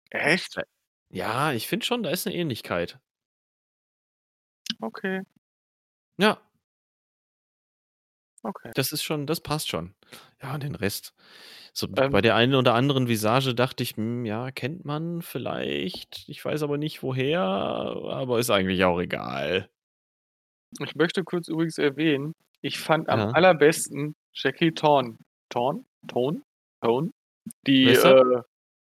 Echt? 0.10 0.56
Ja, 1.10 1.53
ich 1.53 1.68
finde 1.68 1.86
schon, 1.86 2.01
da 2.03 2.10
ist 2.10 2.25
eine 2.27 2.36
Ähnlichkeit. 2.36 3.00
Okay, 4.82 5.22
Ja, 6.18 6.41
okay. 8.44 8.72
das 8.74 8.91
ist 8.91 9.03
schon, 9.03 9.27
das 9.27 9.41
passt 9.41 9.70
schon. 9.70 9.96
Ja, 10.41 10.53
und 10.56 10.63
den 10.63 10.75
Rest. 10.75 11.13
So 11.74 11.88
Ähm. 11.96 12.12
bei 12.12 12.22
der 12.22 12.36
einen 12.36 12.56
oder 12.56 12.74
anderen 12.75 13.08
Visage 13.08 13.56
dachte 13.56 13.84
ich, 13.84 13.96
hm, 13.98 14.25
ja, 14.25 14.51
kennt 14.51 14.86
man 14.86 15.22
vielleicht. 15.22 16.25
Ich 16.30 16.44
weiß 16.44 16.63
aber 16.63 16.77
nicht 16.77 17.03
woher, 17.03 17.41
aber 17.41 18.39
ist 18.39 18.50
eigentlich 18.50 18.84
auch 18.86 19.00
egal. 19.00 19.70
Ich 20.79 20.95
möchte 20.95 21.23
kurz 21.23 21.47
übrigens 21.47 21.77
erwähnen, 21.77 22.33
ich 22.61 22.79
fand 22.79 23.09
am 23.09 23.19
Ja. 23.19 23.29
allerbesten 23.31 24.15
Jackie 24.33 24.71
Thorn. 24.71 25.17
Thorn? 25.49 25.85
Ton? 26.07 26.43
Tone? 26.81 27.11
Die, 27.67 27.87
äh, 27.89 28.41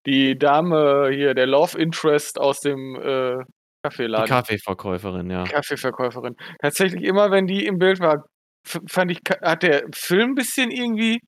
die 0.06 0.38
Dame 0.38 1.10
hier, 1.14 1.34
der 1.34 1.48
Love 1.48 1.78
Interest 1.78 2.40
aus 2.40 2.60
dem 2.62 2.96
äh, 2.96 3.38
Die 3.40 3.44
Kaffeeladen. 3.84 4.28
Kaffeeverkäuferin, 4.30 5.30
ja. 5.30 5.44
Kaffeeverkäuferin. 5.44 6.36
Tatsächlich 6.62 7.04
immer, 7.04 7.32
wenn 7.32 7.48
die 7.48 7.66
im 7.66 7.78
Bild 7.80 8.00
war, 8.00 8.26
fand 8.66 9.12
ich, 9.12 9.20
hat 9.42 9.64
der 9.64 9.84
Film 9.94 10.32
ein 10.32 10.36
bisschen 10.36 10.72
irgendwie 10.72 11.20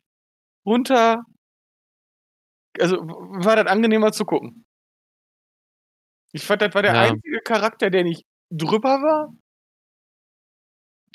runter. 0.66 1.24
Also 2.80 2.98
war 2.98 3.56
das 3.58 3.68
angenehmer 3.68 4.12
zu 4.12 4.26
gucken. 4.26 4.66
Ich 6.34 6.44
fand, 6.44 6.62
das 6.62 6.74
war 6.74 6.82
der 6.82 6.94
Ja. 6.94 7.02
einzige 7.02 7.40
Charakter, 7.42 7.90
der 7.90 8.04
nicht 8.04 8.24
drüber 8.52 9.02
war. 9.02 9.34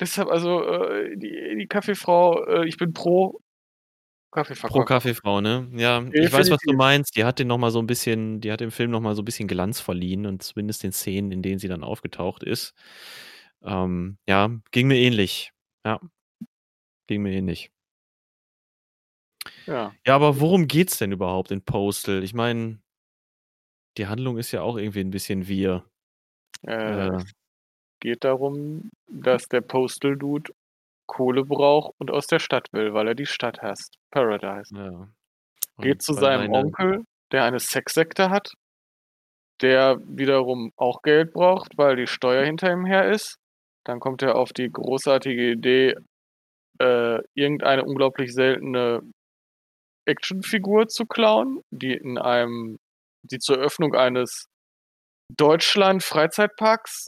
Deshalb, 0.01 0.29
also, 0.29 0.63
äh, 0.63 1.15
die, 1.15 1.55
die 1.59 1.67
Kaffeefrau, 1.67 2.43
äh, 2.45 2.67
ich 2.67 2.75
bin 2.77 2.91
pro 2.91 3.39
Kaffeeverkäufer. 4.31 4.79
Pro 4.79 4.85
Kaffeefrau, 4.85 5.41
ne? 5.41 5.69
Ja, 5.73 6.01
ich 6.01 6.31
weiß, 6.31 6.31
was 6.33 6.61
du 6.61 6.71
Definitiv. 6.71 6.77
meinst. 6.77 7.15
Die 7.15 7.23
hat 7.23 7.37
den 7.39 7.47
noch 7.47 7.57
mal 7.57 7.69
so 7.71 7.79
ein 7.79 7.87
bisschen, 7.87 8.41
die 8.41 8.51
hat 8.51 8.61
dem 8.61 8.71
Film 8.71 8.89
noch 8.91 9.01
mal 9.01 9.13
so 9.15 9.21
ein 9.21 9.25
bisschen 9.25 9.47
Glanz 9.47 9.79
verliehen 9.79 10.25
und 10.25 10.41
zumindest 10.41 10.83
den 10.83 10.91
Szenen, 10.91 11.31
in 11.31 11.41
denen 11.41 11.59
sie 11.59 11.67
dann 11.67 11.83
aufgetaucht 11.83 12.43
ist. 12.43 12.73
Ähm, 13.63 14.17
ja, 14.27 14.49
ging 14.71 14.87
mir 14.87 14.97
ähnlich. 14.97 15.51
Ja, 15.85 15.99
ging 17.07 17.21
mir 17.21 17.33
ähnlich. 17.33 17.71
Ja. 19.67 19.93
Ja, 20.05 20.15
aber 20.15 20.39
worum 20.39 20.67
geht's 20.67 20.97
denn 20.97 21.11
überhaupt 21.11 21.51
in 21.51 21.61
Postal? 21.63 22.23
Ich 22.23 22.33
meine, 22.33 22.79
die 23.97 24.07
Handlung 24.07 24.37
ist 24.37 24.51
ja 24.51 24.61
auch 24.61 24.77
irgendwie 24.77 25.01
ein 25.01 25.11
bisschen 25.11 25.47
wir. 25.47 25.85
Äh, 26.65 27.07
Äh, 27.07 27.23
geht 28.01 28.23
darum, 28.25 28.89
dass 29.07 29.47
der 29.47 29.61
Postal 29.61 30.17
Dude 30.17 30.51
Kohle 31.07 31.45
braucht 31.45 31.93
und 31.99 32.11
aus 32.11 32.27
der 32.27 32.39
Stadt 32.39 32.67
will, 32.73 32.93
weil 32.93 33.07
er 33.07 33.15
die 33.15 33.25
Stadt 33.25 33.61
hasst. 33.61 33.95
Paradise. 34.11 34.73
ja. 34.75 35.07
Geht 35.77 36.01
zu 36.01 36.13
seinem 36.13 36.51
seine- 36.51 36.53
Onkel, 36.53 37.03
der 37.31 37.43
eine 37.43 37.59
Sexsekte 37.59 38.29
hat, 38.29 38.53
der 39.61 39.99
wiederum 40.05 40.71
auch 40.75 41.01
Geld 41.01 41.33
braucht, 41.33 41.77
weil 41.77 41.95
die 41.95 42.07
Steuer 42.07 42.45
hinter 42.45 42.71
ihm 42.71 42.85
her 42.85 43.09
ist. 43.09 43.37
Dann 43.85 43.99
kommt 43.99 44.21
er 44.21 44.35
auf 44.35 44.53
die 44.53 44.69
großartige 44.69 45.51
Idee, 45.51 45.95
äh, 46.79 47.19
irgendeine 47.35 47.83
unglaublich 47.83 48.33
seltene 48.33 49.01
Actionfigur 50.05 50.87
zu 50.87 51.05
klauen, 51.05 51.61
die 51.71 51.93
in 51.93 52.17
einem, 52.17 52.77
die 53.23 53.39
zur 53.39 53.57
Eröffnung 53.57 53.95
eines 53.95 54.47
Deutschland-Freizeitparks 55.37 57.07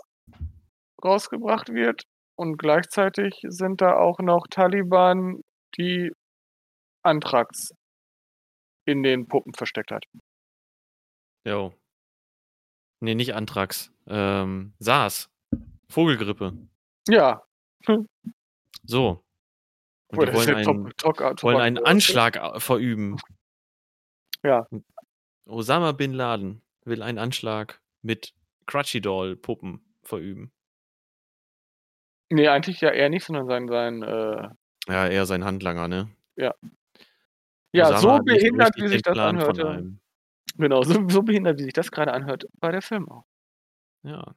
rausgebracht 1.04 1.70
wird. 1.70 2.04
Und 2.36 2.58
gleichzeitig 2.58 3.40
sind 3.48 3.82
da 3.82 3.96
auch 3.98 4.20
noch 4.20 4.48
Taliban, 4.50 5.42
die 5.78 6.12
Antrax 7.04 7.74
in 8.86 9.04
den 9.04 9.28
Puppen 9.28 9.54
versteckt 9.54 9.92
hat. 9.92 10.06
Jo. 11.46 11.74
Nee, 13.02 13.16
nicht 13.16 13.36
Anthrax. 13.36 13.92
Ähm, 14.08 14.74
SARS. 14.80 15.30
Vogelgrippe. 15.90 16.58
Ja. 17.08 17.44
So. 18.84 19.24
Und 20.08 20.18
Boah, 20.18 20.26
die 20.26 20.34
wollen 20.34 20.56
einen, 20.56 20.64
top, 20.64 20.98
top, 20.98 21.18
top, 21.18 21.44
wollen 21.44 21.62
einen 21.62 21.78
Anschlag 21.86 22.38
au- 22.38 22.60
verüben. 22.60 23.18
Ja. 24.44 24.68
Osama 25.46 25.92
Bin 25.92 26.14
Laden 26.14 26.62
will 26.86 27.02
einen 27.02 27.18
Anschlag 27.20 27.82
mit 28.02 28.34
Crutchy 28.66 29.02
Doll 29.02 29.36
Puppen 29.36 29.96
verüben. 30.04 30.52
Nee, 32.34 32.48
eigentlich 32.48 32.82
ja 32.82 32.90
eher 32.90 33.10
nicht, 33.10 33.26
sondern 33.26 33.46
sein, 33.46 33.68
sein 33.68 34.02
äh, 34.02 34.50
Ja, 34.88 35.08
eher 35.08 35.28
sein 35.28 35.44
Handlanger, 35.46 35.88
ne? 35.88 36.10
ja, 37.72 37.90
Osama 37.90 38.18
so 38.18 38.24
behindert, 38.24 38.76
wie 38.78 38.88
sich 38.88 39.04
das 39.04 39.14
Plan 39.14 39.36
anhörte. 39.36 39.92
Genau, 40.58 40.82
so, 40.84 41.08
so 41.10 41.22
behindert, 41.22 41.60
wie 41.60 41.64
sich 41.64 41.74
das 41.74 41.92
gerade 41.92 42.12
anhört, 42.12 42.46
war 42.60 42.72
der 42.72 42.82
Film 42.82 43.08
auch. 43.08 43.26
Ja. 44.04 44.36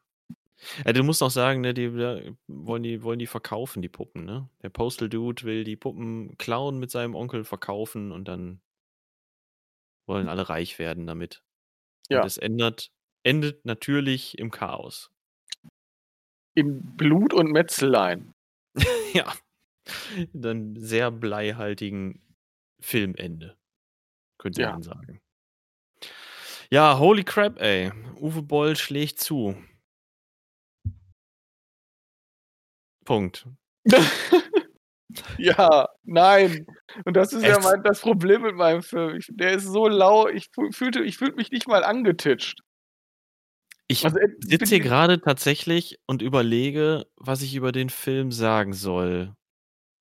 ja. 0.84 0.92
Du 0.92 1.02
musst 1.04 1.22
auch 1.22 1.30
sagen, 1.30 1.62
ne, 1.62 1.72
die 1.72 1.90
da 1.90 2.20
wollen 2.48 2.82
die, 2.82 3.02
wollen 3.02 3.18
die 3.18 3.26
verkaufen, 3.26 3.80
die 3.80 3.88
Puppen, 3.88 4.26
ne? 4.26 4.48
Der 4.62 4.68
Postal 4.68 5.08
Dude 5.08 5.42
will 5.44 5.64
die 5.64 5.76
Puppen 5.76 6.36
klauen 6.36 6.78
mit 6.78 6.90
seinem 6.90 7.14
Onkel 7.14 7.44
verkaufen 7.44 8.12
und 8.12 8.28
dann 8.28 8.60
wollen 10.06 10.28
alle 10.28 10.50
reich 10.50 10.78
werden 10.78 11.06
damit. 11.06 11.42
Ja. 12.10 12.20
Und 12.20 12.26
es 12.26 12.36
ändert, 12.36 12.90
endet 13.22 13.64
natürlich 13.64 14.38
im 14.38 14.50
Chaos. 14.50 15.10
In 16.56 16.96
Blut 16.96 17.34
und 17.34 17.52
Metzeleien. 17.52 18.32
ja. 19.12 19.32
Dann 20.32 20.74
sehr 20.76 21.10
bleihaltigen 21.12 22.20
Filmende. 22.80 23.56
Könnte 24.38 24.62
Ja. 24.62 24.72
man 24.72 24.82
sagen. 24.82 25.20
Ja, 26.70 26.98
holy 26.98 27.22
crap, 27.24 27.60
ey. 27.60 27.92
Uwe 28.20 28.42
Boll 28.42 28.74
schlägt 28.76 29.20
zu. 29.20 29.54
Punkt. 33.04 33.46
ja, 35.38 35.86
nein. 36.04 36.66
Und 37.04 37.16
das 37.16 37.32
ist 37.32 37.42
ja 37.44 37.58
Es- 37.58 37.64
mein, 37.64 37.82
das 37.82 38.00
Problem 38.00 38.42
mit 38.42 38.56
meinem 38.56 38.82
Film. 38.82 39.16
Ich, 39.16 39.28
der 39.30 39.52
ist 39.52 39.64
so 39.64 39.86
lau, 39.88 40.28
ich 40.28 40.48
fühlte, 40.72 41.02
ich 41.02 41.16
fühlte 41.18 41.36
mich 41.36 41.50
nicht 41.52 41.68
mal 41.68 41.84
angetitscht. 41.84 42.60
Ich 43.90 44.04
Also, 44.04 44.18
äh, 44.18 44.28
sitze 44.40 44.76
hier 44.76 44.80
gerade 44.80 45.20
tatsächlich 45.20 45.98
und 46.06 46.22
überlege, 46.22 47.06
was 47.16 47.42
ich 47.42 47.54
über 47.54 47.70
den 47.72 47.88
Film 47.90 48.32
sagen 48.32 48.72
soll. 48.72 49.34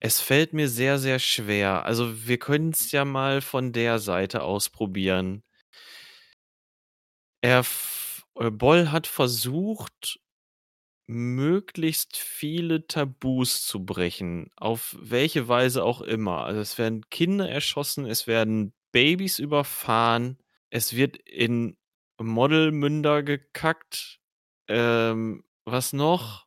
Es 0.01 0.21
fällt 0.21 0.53
mir 0.53 0.69
sehr, 0.69 0.99
sehr 0.99 1.19
schwer. 1.19 1.85
Also, 1.85 2.27
wir 2.27 2.39
können 2.39 2.71
es 2.71 2.91
ja 2.91 3.05
mal 3.05 3.41
von 3.41 3.73
der 3.73 3.99
Seite 3.99 4.43
aus 4.43 4.69
probieren. 4.69 5.43
Er, 7.43 7.63
äh, 8.39 8.51
Boll 8.51 8.91
hat 8.91 9.07
versucht, 9.07 10.19
möglichst 11.07 12.17
viele 12.17 12.87
Tabus 12.87 13.65
zu 13.65 13.85
brechen, 13.85 14.51
auf 14.57 14.95
welche 14.99 15.47
Weise 15.47 15.83
auch 15.83 16.01
immer. 16.01 16.45
Also, 16.45 16.61
es 16.61 16.77
werden 16.77 17.03
Kinder 17.11 17.49
erschossen, 17.49 18.05
es 18.05 18.27
werden 18.27 18.73
Babys 18.91 19.39
überfahren, 19.39 20.39
es 20.71 20.95
wird 20.95 21.17
in 21.17 21.77
Modelmünder 22.21 23.23
gekackt. 23.23 24.19
Ähm, 24.67 25.43
was 25.65 25.93
noch? 25.93 26.45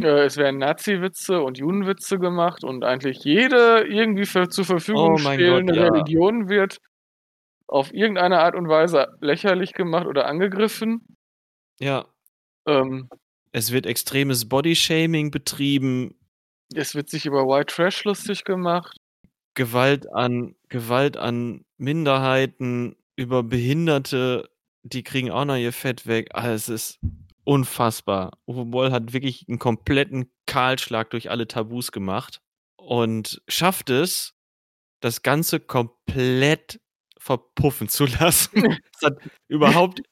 Äh, 0.00 0.24
es 0.24 0.36
werden 0.36 0.58
Nazi-Witze 0.58 1.40
und 1.42 1.58
Judenwitze 1.58 2.18
gemacht 2.18 2.64
und 2.64 2.84
eigentlich 2.84 3.18
jede 3.24 3.84
irgendwie 3.86 4.26
für 4.26 4.48
zur 4.48 4.64
Verfügung 4.64 5.14
Oh 5.14 5.18
stehende 5.18 5.74
Gott, 5.74 5.76
ja. 5.76 5.88
Religion 5.88 6.48
wird 6.48 6.78
auf 7.66 7.92
irgendeine 7.92 8.40
Art 8.40 8.54
und 8.56 8.68
Weise 8.68 9.06
lächerlich 9.20 9.74
gemacht 9.74 10.06
oder 10.06 10.26
angegriffen. 10.26 11.16
Ja. 11.78 12.06
Ähm 12.66 13.08
Es 13.52 13.72
wird 13.72 13.86
extremes 13.86 14.48
Bodyshaming 14.48 15.30
betrieben. 15.30 16.14
Es 16.74 16.94
wird 16.94 17.10
sich 17.10 17.26
über 17.26 17.46
White 17.46 17.74
Trash 17.74 18.04
lustig 18.04 18.44
gemacht. 18.44 18.96
Gewalt 19.54 20.12
an 20.12 20.54
Gewalt 20.68 21.16
an 21.16 21.64
Minderheiten, 21.76 22.96
über 23.16 23.42
Behinderte, 23.42 24.48
die 24.82 25.02
kriegen 25.02 25.30
auch 25.30 25.44
noch 25.44 25.56
ihr 25.56 25.72
Fett 25.72 26.06
weg. 26.06 26.30
Ah, 26.34 26.50
es 26.50 26.68
ist 26.68 26.98
unfassbar. 27.44 28.38
Uwe 28.46 28.64
Boll 28.66 28.92
hat 28.92 29.12
wirklich 29.12 29.46
'n 29.48 29.58
kompletten 29.58 30.30
Kahlschlag 30.46 31.10
durch 31.10 31.30
alle 31.30 31.48
Tabus 31.48 31.92
gemacht 31.92 32.40
und 32.76 33.42
schafft 33.48 33.90
es, 33.90 34.34
das 35.00 35.22
Ganze 35.22 35.60
komplett 35.60 36.80
verpuffen 37.18 37.88
zu 37.88 38.06
lassen. 38.20 38.78
Es 38.94 39.02
hat 39.06 39.18
überhaupt 39.48 40.02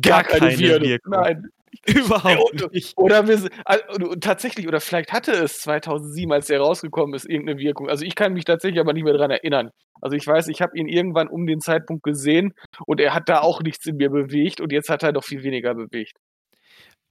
gar 0.00 0.24
keine 0.24 0.58
Wirkung. 0.58 0.98
Nein. 1.06 1.48
Überhaupt 1.86 2.52
Ja, 2.52 2.68
nicht. 2.72 2.96
Oder 2.96 3.26
wir 3.28 3.34
s 3.34 3.48
al 3.64 3.80
und 4.02 4.22
tatsächlich 4.22 4.68
oder 4.68 4.80
vielleicht 4.80 5.12
hatte 5.12 5.32
es 5.32 5.60
2007, 5.60 6.32
als 6.32 6.46
der 6.46 6.60
rausgekommen 6.60 7.14
ist, 7.14 7.26
irgend 7.28 7.46
'ne 7.46 7.58
Wirkung. 7.58 7.88
Also, 7.88 8.04
ich 8.04 8.14
kann 8.14 8.32
mich 8.34 8.44
tatsächlich 8.44 8.80
aber 8.80 8.92
nicht 8.92 9.04
mehr 9.04 9.14
dran 9.14 9.30
erinnern. 9.30 9.70
Also, 10.00 10.16
ich 10.16 10.26
weiß, 10.26 10.48
ich 10.48 10.62
habe 10.62 10.76
ihn 10.78 10.88
irgendwann 10.88 11.28
um 11.28 11.46
den 11.46 11.60
Zeitpunkt 11.60 12.02
gesehen 12.04 12.54
und 12.86 13.00
er 13.00 13.14
hat 13.14 13.28
da 13.28 13.40
auch 13.40 13.60
nichts 13.62 13.86
in 13.86 13.96
mir 13.96 14.10
bewegt 14.10 14.60
und 14.60 14.72
jetzt 14.72 14.88
hat 14.90 15.02
er 15.02 15.12
noch 15.12 15.24
viel 15.24 15.42
weniger 15.42 15.74
bewegt. 15.74 16.14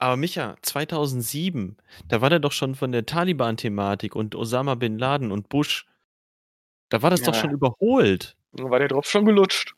Aber 0.02 0.18
Micha, 0.18 0.56
2007, 0.62 1.78
da 2.08 2.22
war 2.22 2.30
der 2.30 2.40
doch 2.40 2.52
schon 2.52 2.76
von 2.76 2.92
der 2.92 3.06
Taliban-Thematik 3.06 4.16
und 4.16 4.36
Osama 4.36 4.76
bin 4.76 4.98
Laden 4.98 5.32
und 5.32 5.50
Bush 5.50 5.86
da 6.92 7.02
war 7.02 7.10
das 7.10 7.24
doch 7.24 7.34
schon 7.36 7.52
Ja. 7.52 7.52
überholt. 7.52 8.36
Da 8.54 8.70
war 8.70 8.80
der 8.80 8.88
Drops 8.90 9.10
schon 9.10 9.26
gelutscht. 9.26 9.74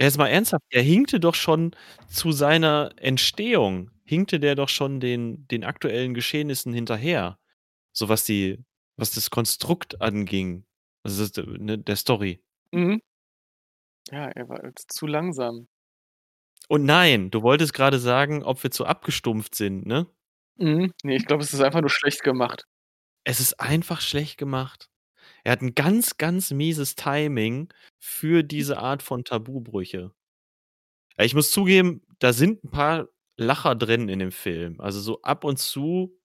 Jetzt 0.00 0.18
mal 0.18 0.28
ernsthaft, 0.28 0.64
der 0.74 0.82
hinkte 0.82 1.20
doch 1.20 1.34
schon 1.34 1.70
zu 2.06 2.30
seiner 2.30 2.90
Entstehung 2.96 3.90
hinkte 4.06 4.40
der 4.40 4.54
doch 4.56 4.68
schon 4.70 5.00
den 5.00 5.46
den 5.48 5.64
aktuellen 5.64 6.14
Geschehnissen 6.14 6.72
hinterher, 6.74 7.38
so 7.92 8.08
was 8.10 8.24
die 8.24 8.64
was 8.96 9.12
das 9.12 9.30
Konstrukt 9.30 10.00
anging, 10.02 10.66
also, 11.04 11.26
das 11.28 11.46
ne, 11.60 11.78
der 11.78 11.96
Story. 11.96 12.42
Mhm. 12.72 13.00
Ja, 14.12 14.28
er 14.28 14.48
war 14.48 14.60
zu 14.88 15.06
langsam. 15.06 15.66
Und 16.70 16.84
nein, 16.84 17.30
du 17.30 17.42
wolltest 17.42 17.74
grade 17.74 17.98
sagen, 18.00 18.42
ob 18.42 18.62
wir 18.64 18.70
zu 18.72 18.86
abgestumpft 18.86 19.54
sind, 19.54 19.86
ne? 19.86 20.06
Mhm. 20.58 20.92
Ne, 21.04 21.16
ich 21.16 21.26
glaube, 21.26 21.42
es 21.42 21.52
ist 21.52 21.60
einfach 21.60 21.80
nur 21.80 21.90
schlecht 21.90 22.22
gemacht. 22.22 22.66
Es 23.28 23.40
ist 23.40 23.58
einfach 23.58 24.00
schlecht 24.02 24.38
gemacht. 24.38 24.88
Er 25.44 25.52
hat 25.52 25.62
'n 25.62 25.74
ganz, 25.74 26.18
ganz 26.18 26.52
mieses 26.52 26.96
Timing 26.96 27.72
für 27.98 28.42
diese 28.44 28.78
Art 28.78 29.02
von 29.02 29.24
Tabubrüche. 29.24 30.12
Ich 31.18 31.34
muss 31.34 31.50
zugeben, 31.50 32.02
da 32.18 32.32
sind 32.34 32.62
'n 32.64 32.70
paar 32.70 33.08
Lacher 33.38 33.74
drin 33.74 34.08
in 34.08 34.18
dem 34.18 34.32
Film. 34.32 34.80
Also, 34.80 35.00
so 35.00 35.20
ab 35.22 35.44
und 35.44 35.58
zu 35.58 36.18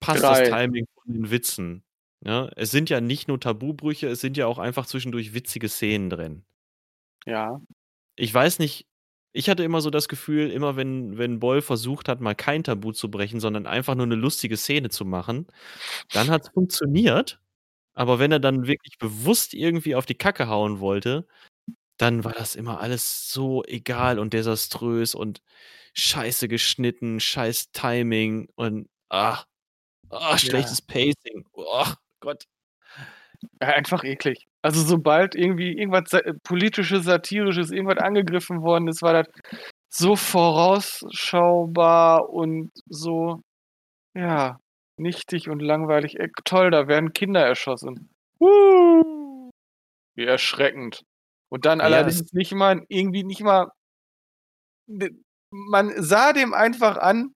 passt 0.00 0.28
das 0.28 0.42
3. 0.42 0.50
Timing 0.66 0.86
von 0.94 1.12
den 1.14 1.30
Witzen, 1.30 1.84
ne? 2.20 2.50
Es 2.56 2.70
sind 2.72 2.90
ja 2.90 3.00
nicht 3.00 3.28
nur 3.28 3.40
Tabubrüche, 3.40 4.08
es 4.08 4.20
sind 4.20 4.36
ja 4.38 4.46
auch 4.46 4.58
einfach 4.58 4.86
zwischendurch 4.86 5.34
witzige 5.34 5.68
Szenen 5.68 6.10
drin. 6.10 6.44
Ja. 7.26 7.60
Ich 8.16 8.34
weiß 8.34 8.58
nicht 8.60 8.86
ich 9.34 9.50
hatte 9.50 9.64
immer 9.64 9.80
so 9.82 9.90
das 9.90 10.08
Gefühl, 10.08 10.50
immer 10.50 10.76
wenn 10.76 11.18
wenn 11.18 11.40
Boll 11.40 11.62
versucht 11.62 12.08
hat, 12.08 12.20
mal 12.20 12.34
kein 12.34 12.64
Tabu 12.64 12.92
zu 12.92 13.10
brechen, 13.10 13.40
sondern 13.40 13.66
einfach 13.66 13.94
nur 13.96 14.06
'ne 14.06 14.16
lustige 14.16 14.56
Szene 14.58 14.90
zu 14.90 15.04
machen, 15.06 15.46
dann 16.12 16.30
hat's 16.30 16.50
funktioniert. 16.50 17.40
Aber 17.94 18.18
wenn 18.20 18.32
er 18.32 18.40
dann 18.40 18.66
wirklich 18.68 18.98
bewusst 18.98 19.54
irgendwie 19.54 19.94
auf 19.96 20.06
die 20.06 20.14
Kacke 20.16 20.48
hauen 20.48 20.80
wollte, 20.80 21.26
dann 21.98 22.24
war 22.24 22.32
das 22.34 22.56
immer 22.56 22.80
alles 22.80 23.30
so 23.32 23.64
egal 23.66 24.18
und 24.20 24.32
desaströs 24.34 25.14
und 25.16 25.42
scheiße 25.96 26.48
geschnitten, 26.48 27.20
scheiß 27.20 27.70
Timing 27.72 28.48
und, 28.56 28.88
ah, 29.10 29.44
ah, 30.10 30.32
Ja. 30.32 30.38
schlechtes 30.38 30.82
Pacing. 30.82 31.46
Gott. 32.20 32.44
Ja, 33.60 33.68
einfach 33.68 34.04
eklig. 34.04 34.46
Also, 34.62 34.80
sobald 34.82 35.34
irgendwie 35.34 35.76
irgendwas 35.78 36.10
politisches, 36.44 37.04
satirisches, 37.04 37.70
irgendwas 37.70 37.98
angegriffen 37.98 38.62
worden 38.62 38.88
ist, 38.88 39.02
war 39.02 39.12
das 39.12 39.26
so 39.90 40.16
vorausschaubar 40.16 42.28
und 42.30 42.70
so, 42.88 43.42
ja, 44.14 44.58
nichtig 44.98 45.48
und 45.50 45.60
langweilig. 45.60 46.18
Äh, 46.20 46.28
toll, 46.44 46.70
da 46.70 46.88
werden 46.88 47.12
Kinder 47.14 47.44
erschossen. 47.46 48.10
Uh, 48.40 49.50
wie 50.16 50.24
erschreckend. 50.26 51.02
Und 51.50 51.66
dann 51.66 51.78
Ja, 51.80 51.86
allerdings 51.86 52.32
nicht 52.32 52.52
mal 52.54 52.84
irgendwie 52.88 53.24
nicht 53.24 53.42
mal 53.42 53.70
d 54.88 55.23
man 55.70 55.92
sah 56.02 56.32
dem 56.32 56.54
einfach 56.54 56.96
an, 56.98 57.34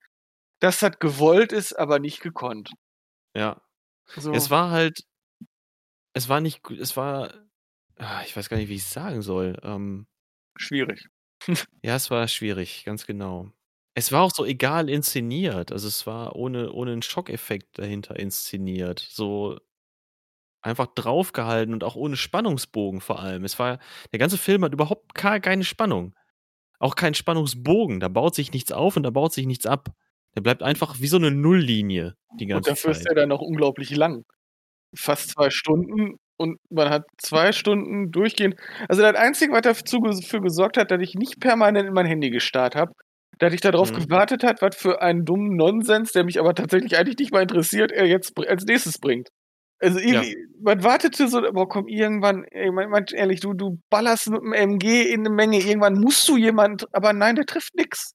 dass 0.61 0.81
das 0.81 0.99
gewollt 1.01 1.53
ist, 1.53 1.75
aber 1.79 1.99
nicht 2.01 2.21
gekonnt. 2.23 2.73
Ja. 3.35 3.61
So. 4.17 4.33
Es 4.33 4.51
war 4.51 4.71
halt 4.71 5.03
es 6.15 6.29
war 6.29 6.41
nicht 6.41 6.61
es 6.71 6.97
war 6.97 7.33
ah, 7.99 8.23
ich 8.25 8.37
weiß 8.37 8.49
gar 8.49 8.57
nicht, 8.59 8.69
wie 8.69 8.75
ich's 8.77 8.93
sagen 8.93 9.23
soll, 9.23 9.59
ähm 9.63 10.07
Schwierig. 10.57 11.09
Ja, 11.85 11.95
es 11.97 12.11
war 12.11 12.27
schwierig, 12.29 12.85
ganz 12.85 13.07
genau. 13.07 13.51
Es 13.95 14.13
war 14.13 14.23
auch 14.23 14.33
so 14.35 14.45
egal 14.45 14.89
inszeniert. 14.91 15.73
Also, 15.73 15.89
es 15.89 16.07
war 16.07 16.37
ohne 16.37 16.73
ohne 16.73 16.93
'n 16.93 17.03
Schockeffekt 17.03 17.79
dahinter 17.79 18.17
inszeniert. 18.19 19.01
So 19.11 19.59
einfach 20.63 20.87
draufgehalten 20.95 21.73
und 21.73 21.85
auch 21.85 21.95
ohne 21.97 22.17
Spannungsbogen 22.17 23.01
vor 23.01 23.21
allem. 23.21 23.45
Es 23.45 23.59
war 23.59 23.79
der 24.13 24.19
ganze 24.19 24.39
Film 24.39 24.65
hat 24.65 24.73
überhaupt 24.73 25.15
gar 25.15 25.41
keine 25.41 25.65
Spannung. 25.65 26.15
Auch 26.81 26.95
keinen 26.95 27.15
Spannungsbogen. 27.15 28.01
Da 28.01 28.09
baut 28.09 28.35
sich 28.35 28.53
nichts 28.53 28.71
auf 28.73 28.97
und 28.97 29.03
da 29.03 29.11
baut 29.11 29.33
sich 29.33 29.47
nichts 29.47 29.67
ab. 29.67 29.89
Der 30.37 30.43
bleibt 30.43 30.63
einfach 30.63 31.01
wie 31.01 31.09
so 31.09 31.19
'ne 31.19 31.31
Nulllinie 31.33 32.15
die 32.31 32.47
Und 32.53 32.67
ganze 32.67 32.69
dafür 32.69 32.91
ist 32.93 33.05
Zeit. 33.05 33.09
der 33.09 33.15
dann 33.15 33.29
noch 33.29 33.41
unglaublich 33.41 33.95
lang. 33.95 34.25
Fast 34.97 35.31
2 35.33 35.51
Stunden 35.51 36.17
und 36.39 36.59
man 36.71 36.91
hat 36.91 37.05
2 37.19 37.53
Stunden 37.53 38.13
durchgehend 38.13 38.57
also, 38.89 39.03
das 39.03 39.17
Einzige, 39.17 39.53
was 39.55 39.63
dazu 39.63 40.01
ges 40.01 40.27
für 40.27 40.41
gesorgt 40.41 40.77
hat, 40.79 40.91
dass 40.91 41.03
ich 41.03 41.15
nicht 41.15 41.41
permanent 41.41 41.89
in 41.89 41.95
mein 41.95 42.07
Handy 42.07 42.31
gestarrt 42.31 42.77
habe, 42.77 42.93
dass 43.39 43.55
ich 43.55 43.61
da 43.63 43.73
drauf 43.73 43.93
Mhm. 43.93 44.09
gewartet 44.09 44.45
hat, 44.45 44.63
was 44.63 44.77
für 44.77 45.03
einen 45.03 45.25
dummen 45.27 45.57
Nonsens, 45.57 46.13
der 46.13 46.25
mich 46.25 46.41
aber 46.41 46.55
tatsächlich 46.55 46.99
eigentlich 46.99 47.19
nicht 47.19 47.33
mal 47.33 47.43
interessiert, 47.43 47.93
er 47.93 48.07
jetzt 48.07 48.39
als 48.49 48.65
Nächstes 48.67 48.99
bringt. 49.01 49.29
Also, 49.81 49.99
Ja. 50.09 50.27
irgendwie 50.27 50.37
man 50.61 50.83
wartete 50.83 51.29
so 51.29 51.41
boah, 51.53 51.69
komm, 51.69 51.87
irgendwann 51.87 52.45
ey, 52.45 52.71
mal 52.73 52.89
ganz 52.91 53.13
ehrlich, 53.13 53.41
du 53.41 53.55
du 53.55 53.79
ballerst 53.91 54.27
mit'm 54.29 54.53
MG 54.55 55.03
in 55.13 55.23
'ne 55.23 55.31
Menge, 55.31 55.59
irgendwann 55.61 55.95
musst 56.01 56.29
du 56.29 56.37
jemand 56.37 56.93
aber 56.95 57.13
nein, 57.13 57.37
der 57.37 57.47
trifft 57.47 57.75
nix. 57.77 58.13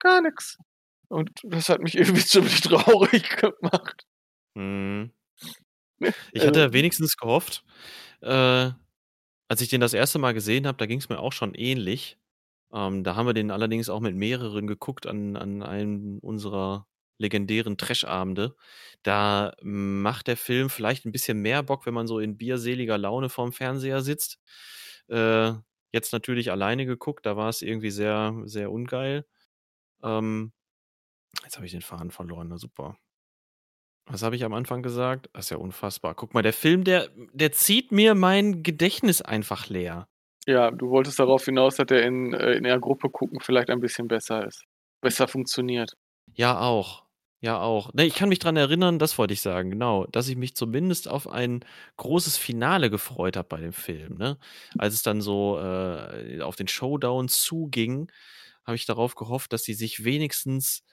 Gar 0.00 0.22
nix. 0.22 0.58
Und 1.08 1.30
das 1.44 1.68
hat 1.70 1.82
mich 1.82 1.96
irgendwie 1.98 2.24
ziemlich 2.24 2.60
traurig 2.62 3.36
gemacht. 3.38 4.04
Mhm. 4.56 5.12
Ich 6.34 6.46
Also 6.46 6.46
hatte 6.46 6.72
wenigstens 6.72 7.16
gehofft, 7.18 7.62
äh, 8.22 8.70
als 9.48 9.60
ich 9.62 9.68
den 9.70 9.80
das 9.82 9.94
1. 9.94 10.18
Mal 10.18 10.34
gesehen 10.34 10.66
habe, 10.66 10.78
da 10.78 10.86
ging's 10.86 11.08
mir 11.10 11.20
auch 11.20 11.32
schon 11.32 11.54
ähnlich. 11.54 12.18
Ähm, 12.72 13.04
da 13.04 13.16
haben 13.16 13.26
wir 13.26 13.34
den 13.34 13.50
allerdings 13.52 13.88
auch 13.90 14.00
mit 14.00 14.16
mehreren 14.16 14.66
geguckt 14.68 15.06
an 15.06 15.36
an 15.36 15.62
einem 15.62 16.18
unserer 16.20 16.86
legendären 17.22 17.78
Trash-Abende. 17.78 18.56
Da 19.02 19.54
macht 19.62 20.26
der 20.28 20.36
Film 20.36 20.70
vielleicht 20.70 21.06
'n 21.06 21.12
bisschen 21.12 21.40
mehr 21.40 21.62
Bock, 21.62 21.86
wenn 21.86 21.94
man 21.94 22.06
so 22.08 22.18
in 22.20 22.36
bierseliger 22.38 22.98
Laune 22.98 23.30
vorm 23.30 23.52
Fernseher 23.52 24.02
sitzt. 24.02 24.38
Äh, 25.08 25.52
jetzt 25.92 26.12
natürlich 26.12 26.50
alleine 26.50 26.86
geguckt, 26.86 27.26
da 27.26 27.36
war's 27.36 27.62
irgendwie 27.62 27.90
sehr, 27.90 28.34
sehr 28.44 28.70
ungeil. 28.72 29.26
Ähm, 30.04 30.52
jetzt 31.44 31.56
habe 31.56 31.66
ich 31.66 31.72
den 31.72 31.82
Faden 31.82 32.10
verloren, 32.12 32.48
na 32.50 32.58
super. 32.58 32.98
Was 34.06 34.22
habe 34.22 34.34
ich 34.36 34.44
am 34.44 34.52
Anfang 34.52 34.82
gesagt? 34.82 35.28
Das 35.32 35.46
ist 35.46 35.50
ja 35.50 35.56
unfassbar. 35.58 36.14
Guck 36.14 36.34
mal, 36.34 36.42
der 36.42 36.52
Film, 36.52 36.82
der 36.84 37.08
der 37.32 37.52
zieht 37.52 37.92
mir 37.92 38.14
mein 38.14 38.62
Gedächtnis 38.62 39.22
einfach 39.22 39.68
leer. 39.68 40.08
Ja, 40.46 40.70
du 40.72 40.90
wolltest 40.90 41.18
darauf 41.20 41.44
hinaus, 41.44 41.76
dass 41.76 41.86
der 41.86 42.04
in 42.04 42.32
äh, 42.34 42.52
in 42.54 42.64
der 42.64 42.78
Gruppe 42.80 43.10
gucken 43.10 43.38
vielleicht 43.40 43.70
ein 43.70 43.80
bisschen 43.80 44.08
besser 44.08 44.46
ist 44.46 44.64
besser 45.00 45.26
funktioniert. 45.28 45.94
Ja, 46.34 46.58
auch. 46.60 47.01
Ja, 47.42 47.60
auch. 47.60 47.92
Ne, 47.92 48.06
ich 48.06 48.14
kann 48.14 48.28
mich 48.28 48.38
dran 48.38 48.56
erinnern, 48.56 49.00
das 49.00 49.18
wollte 49.18 49.34
ich 49.34 49.40
sagen, 49.40 49.70
genau, 49.70 50.06
dass 50.06 50.28
ich 50.28 50.36
mich 50.36 50.54
zumindest 50.54 51.08
auf 51.08 51.26
ein 51.26 51.64
großes 51.96 52.36
Finale 52.36 52.88
gefreut 52.88 53.36
habe 53.36 53.48
bei 53.48 53.60
dem 53.60 53.72
Film, 53.72 54.16
ne? 54.16 54.38
Als 54.78 54.94
es 54.94 55.02
dann 55.02 55.20
so, 55.20 55.58
äh, 55.58 56.40
auf 56.40 56.54
den 56.54 56.68
Showdown 56.68 57.28
zuging, 57.28 58.12
habe 58.64 58.76
ich 58.76 58.86
darauf 58.86 59.16
gehofft, 59.16 59.52
dass 59.52 59.64
sie 59.64 59.74
sich 59.74 60.04
wenigstens 60.04 60.84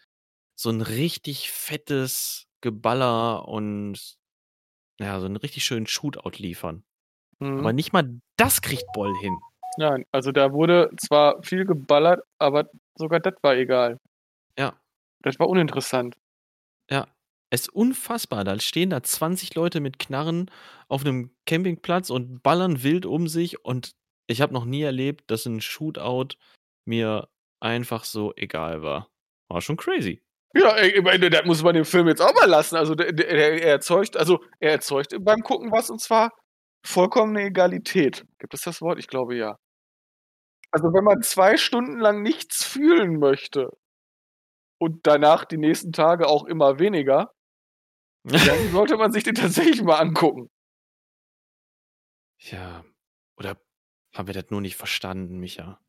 so 0.56 0.72
ein 0.72 0.82
richtig 0.82 1.52
fettes 1.52 2.48
Geballer 2.62 3.48
und 3.48 4.18
ja, 5.00 5.20
so 5.20 5.28
einen 5.28 5.36
richtig 5.36 5.64
schönen 5.66 5.86
Shootout 5.86 6.42
liefern. 6.42 6.84
Mhm. 7.38 7.60
Aber 7.60 7.74
nicht 7.74 7.94
mal 7.94 8.10
das 8.38 8.64
kriegt 8.64 8.92
Boll 8.94 9.16
hin. 9.22 9.38
Nein, 9.78 10.04
also 10.12 10.32
da 10.32 10.52
wurde 10.52 10.90
zwar 10.98 11.44
viel 11.44 11.66
geballert, 11.66 12.24
aber 12.40 12.70
sogar 12.96 13.20
das 13.20 13.36
war 13.44 13.56
egal. 13.56 14.00
Ja. 14.58 14.82
Das 15.22 15.38
war 15.38 15.48
uninteressant. 15.48 16.16
Es 17.52 17.62
ist 17.62 17.70
unfassbar. 17.70 18.44
Da 18.44 18.60
stehen 18.60 18.92
da 18.92 19.02
20 19.02 19.56
Leute 19.56 19.80
mit 19.80 20.00
Knarren 20.00 20.52
auf 20.88 21.02
einem 21.02 21.32
Campingplatz 21.46 22.10
und 22.10 22.44
ballern 22.44 22.84
wild 22.84 23.06
um 23.06 23.28
sich. 23.28 23.64
Und 23.66 23.92
ich 24.28 24.42
habe 24.42 24.54
noch 24.54 24.66
nie 24.66 24.84
erlebt, 24.84 25.32
dass 25.32 25.46
ein 25.46 25.62
Shootout 25.62 26.36
mir 26.86 27.28
einfach 27.60 28.04
so 28.06 28.34
egal 28.36 28.82
war. 28.82 29.10
War 29.50 29.62
schon 29.62 29.78
crazy. 29.78 30.22
Ja, 30.56 30.78
ich 30.82 31.02
meine, 31.04 31.30
das 31.30 31.46
muss 31.46 31.64
man 31.64 31.76
dem 31.76 31.86
Film 31.86 32.08
jetzt 32.08 32.22
auch 32.22 32.34
mal 32.34 32.48
lassen. 32.48 32.76
Also 32.76 32.96
er 32.96 33.64
erzeugt, 33.64 34.18
also 34.18 34.44
er 34.60 34.72
erzeugt 34.72 35.16
beim 35.22 35.42
Gucken 35.42 35.72
was 35.72 35.90
und 35.90 36.02
zwar 36.02 36.32
vollkommene 36.86 37.44
Egalität. 37.46 38.26
Gibt 38.40 38.54
es 38.54 38.62
das 38.62 38.82
Wort? 38.82 39.00
Ich 39.00 39.08
glaube 39.08 39.36
ja. 39.36 39.58
Also 40.72 40.94
wenn 40.94 41.04
man 41.04 41.22
zwei 41.22 41.58
Stunden 41.58 42.00
lang 42.00 42.22
nichts 42.22 42.64
fühlen 42.64 43.20
möchte 43.20 43.70
und 44.80 45.06
danach 45.06 45.46
die 45.46 45.58
nächsten 45.58 45.92
Tage 45.92 46.28
auch 46.28 46.46
immer 46.46 46.80
weniger, 46.80 47.32
dann 48.32 48.72
sollte 48.72 48.98
man 48.98 49.12
sich 49.12 49.24
den 49.24 49.36
tatsächlich 49.36 49.82
mal 49.82 49.98
angucken. 50.00 50.50
Ja. 52.40 52.84
Oder 53.38 53.58
haben 54.16 54.28
wir 54.28 54.34
das 54.34 54.50
nur 54.50 54.62
nicht 54.62 54.76
verstanden, 54.76 55.40
Micha? 55.40 55.80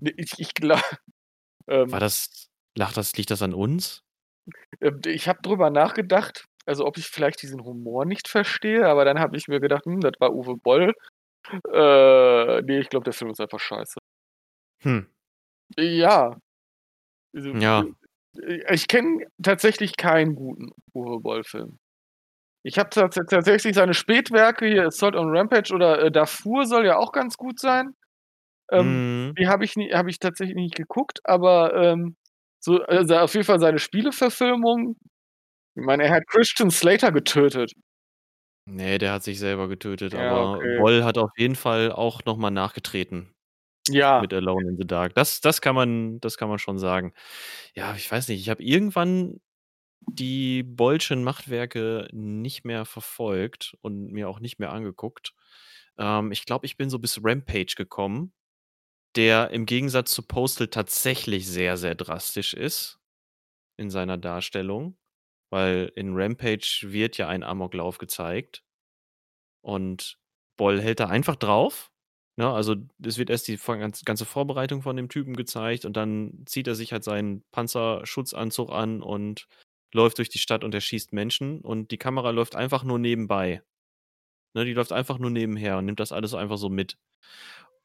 Ich, 0.00 0.38
ich 0.38 0.54
glaube. 0.54 0.82
Ähm, 1.66 1.90
War 1.90 2.00
das, 2.00 2.50
lacht 2.76 2.96
das, 2.96 3.16
liegt 3.16 3.30
das 3.30 3.40
an 3.42 3.54
uns? 3.54 4.02
ähm, 4.80 5.00
ich 5.06 5.28
habe 5.28 5.40
drüber 5.40 5.70
nachgedacht, 5.70 6.44
also 6.66 6.84
ob 6.84 6.98
ich 6.98 7.06
vielleicht 7.06 7.40
diesen 7.42 7.64
Humor 7.64 8.04
nicht 8.04 8.28
verstehe, 8.28 8.86
aber 8.86 9.04
dann 9.06 9.18
habe 9.18 9.36
ich 9.38 9.48
mir 9.48 9.60
gedacht, 9.60 9.86
hm, 9.86 10.00
das 10.00 10.12
war 10.20 10.34
Uwe 10.34 10.56
Boll. 10.56 10.94
Äh, 11.72 12.62
nee, 12.62 12.80
ich 12.80 12.88
glaube, 12.90 13.04
der 13.04 13.12
Film 13.12 13.30
ist 13.30 13.40
einfach 13.40 13.60
scheiße. 13.60 13.98
Hm. 14.82 15.06
Ja. 15.78 16.38
Also, 17.34 17.48
Ja. 17.50 17.84
äh, 18.42 18.74
Ich 18.74 18.88
kenne 18.88 19.26
tatsächlich 19.42 19.96
keinen 19.96 20.34
guten 20.34 20.70
Uwe 20.92 21.20
Boll-Film. 21.20 21.78
Ich 22.64 22.78
habe 22.78 22.90
tats 22.90 23.16
tatsächlich 23.28 23.74
seine 23.76 23.94
Spätwerke 23.94 24.66
hier, 24.66 24.86
Assault 24.86 25.16
on 25.16 25.28
Rampage 25.36 25.72
oder 25.74 26.00
äh, 26.02 26.10
Darfur 26.10 26.66
soll 26.66 26.86
ja 26.86 26.96
auch 26.96 27.12
ganz 27.12 27.36
gut 27.36 27.60
sein. 27.60 27.94
Ähm, 28.72 29.04
Mhm. 29.30 29.34
Die 29.38 29.48
habe 29.48 29.64
ich, 29.64 29.76
nie- 29.76 29.92
hab 29.94 30.08
ich 30.08 30.18
tatsächlich 30.20 30.56
nicht 30.56 30.76
geguckt, 30.76 31.20
aber 31.24 31.74
ähm, 31.74 32.16
so, 32.60 32.82
also 32.84 33.16
auf 33.18 33.34
jeden 33.34 33.46
Fall 33.46 33.60
seine 33.60 33.78
Spieleverfilmung. 33.78 34.96
Ich 35.76 35.84
meine, 35.84 36.04
er 36.04 36.10
hat 36.12 36.26
Christian 36.28 36.70
Slater 36.70 37.12
getötet. 37.12 37.72
Nee, 38.66 38.98
der 38.98 39.12
hat 39.12 39.22
sich 39.22 39.38
selber 39.38 39.68
getötet, 39.68 40.14
Ja, 40.14 40.20
aber 40.30 40.58
okay. 40.58 41.02
Hat 41.04 41.18
auf 41.18 41.30
jeden 41.36 41.54
Fall 41.56 41.92
auch 41.92 42.24
nochmal 42.24 42.50
nachgetreten 42.50 43.34
Ja, 43.88 44.20
mit 44.22 44.32
Alone 44.34 44.70
in 44.70 44.76
the 44.78 44.86
Dark. 44.86 45.14
Das, 45.14 45.40
das 45.42 45.60
kann 45.60 45.74
man, 45.74 46.20
das 46.20 46.38
kann 46.38 46.48
man 46.48 46.58
schon 46.58 46.78
sagen. 46.78 47.12
Ja, 47.74 47.94
ich 47.96 48.10
weiß 48.10 48.28
nicht, 48.28 48.40
ich 48.40 48.50
habe 48.50 48.62
irgendwann 48.62 49.40
die 50.08 50.62
Bollschen 50.62 51.24
Machtwerke 51.24 52.08
nicht 52.12 52.64
mehr 52.64 52.84
verfolgt 52.84 53.76
und 53.82 54.12
mir 54.12 54.28
auch 54.28 54.40
nicht 54.40 54.58
mehr 54.58 54.72
angeguckt. 54.72 55.34
Ähm, 55.98 56.32
ich 56.32 56.44
glaube, 56.46 56.66
ich 56.66 56.76
bin 56.76 56.90
so 56.90 56.98
bis 56.98 57.20
Rampage 57.22 57.74
gekommen, 57.76 58.32
der 59.16 59.50
im 59.50 59.66
Gegensatz 59.66 60.12
zu 60.12 60.22
Postal 60.22 60.68
tatsächlich 60.68 61.46
sehr, 61.46 61.76
sehr 61.76 61.94
drastisch 61.94 62.54
ist 62.54 63.00
in 63.76 63.90
seiner 63.90 64.18
Darstellung, 64.18 64.96
weil 65.50 65.92
in 65.94 66.14
Rampage 66.14 66.80
wird 66.84 67.18
ja 67.18 67.28
ein 67.28 67.42
Amoklauf 67.42 67.98
gezeigt 67.98 68.64
und 69.62 70.18
Boll 70.56 70.80
hält 70.80 71.00
da 71.00 71.06
einfach 71.06 71.36
drauf. 71.36 71.90
Ne? 72.36 72.50
Also 72.50 72.76
es 73.04 73.18
wird 73.18 73.30
erst 73.30 73.48
die 73.48 73.58
ganze 74.04 74.24
Vorbereitung 74.24 74.82
von 74.82 74.96
dem 74.96 75.08
Typen 75.08 75.36
gezeigt 75.36 75.84
und 75.84 75.96
dann 75.96 76.42
zieht 76.46 76.66
er 76.66 76.74
sich 76.74 76.92
halt 76.92 77.04
seinen 77.04 77.44
Panzerschutzanzug 77.52 78.70
an 78.70 79.02
und 79.02 79.46
läuft 79.94 80.18
durch 80.18 80.28
die 80.28 80.38
Stadt 80.38 80.64
und 80.64 80.74
er 80.74 80.80
schießt 80.80 81.12
Menschen 81.12 81.60
und 81.60 81.90
die 81.90 81.98
Kamera 81.98 82.30
läuft 82.30 82.56
einfach 82.56 82.84
nur 82.84 82.98
nebenbei. 82.98 83.62
Ne? 84.54 84.64
Die 84.64 84.74
läuft 84.74 84.92
einfach 84.92 85.18
nur 85.18 85.30
nebenher 85.30 85.78
und 85.78 85.86
nimmt 85.86 86.00
das 86.00 86.12
alles 86.12 86.34
einfach 86.34 86.58
so 86.58 86.68
mit. 86.68 86.98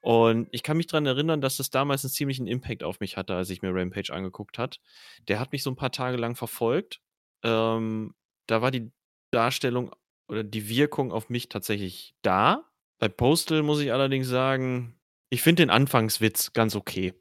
Und 0.01 0.47
ich 0.51 0.63
kann 0.63 0.77
mich 0.77 0.87
daran 0.87 1.05
erinnern, 1.05 1.41
dass 1.41 1.57
das 1.57 1.69
damals 1.69 2.03
einen 2.03 2.11
ziemlichen 2.11 2.47
Impact 2.47 2.83
auf 2.83 2.99
mich 2.99 3.17
hatte, 3.17 3.35
als 3.35 3.49
ich 3.49 3.61
mir 3.61 3.73
Rampage 3.73 4.13
angeguckt 4.13 4.57
hat. 4.57 4.79
Der 5.27 5.39
hat 5.39 5.51
mich 5.51 5.61
so 5.61 5.69
ein 5.69 5.75
paar 5.75 5.91
Tage 5.91 6.17
lang 6.17 6.35
verfolgt. 6.35 7.01
Ähm, 7.43 8.15
da 8.47 8.61
war 8.61 8.71
die 8.71 8.91
Darstellung 9.31 9.91
oder 10.29 10.43
die 10.43 10.69
Wirkung 10.69 11.11
auf 11.11 11.29
mich 11.29 11.49
tatsächlich 11.49 12.15
da. 12.21 12.69
Bei 12.99 13.09
Postal 13.09 13.61
muss 13.61 13.81
ich 13.81 13.91
allerdings 13.91 14.27
sagen, 14.27 14.97
ich 15.29 15.41
finde 15.41 15.63
den 15.63 15.69
Anfangswitz 15.69 16.53
ganz 16.53 16.75
okay. 16.75 17.13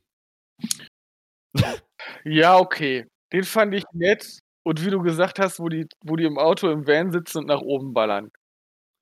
ja, 2.25 2.59
okay. 2.59 3.07
Den 3.33 3.45
fand 3.45 3.75
ich 3.75 3.85
nett. 3.93 4.41
Und 4.65 4.85
wie 4.85 4.91
du 4.91 5.01
gesagt 5.01 5.39
hast, 5.39 5.61
wo 5.61 5.69
die, 5.69 5.87
wo 6.05 6.17
die 6.17 6.25
im 6.25 6.39
Auto 6.39 6.71
im 6.71 6.87
Van 6.87 7.11
sitzen 7.13 7.39
und 7.39 7.47
nach 7.47 7.61
oben 7.61 7.95
ballern. 7.95 8.31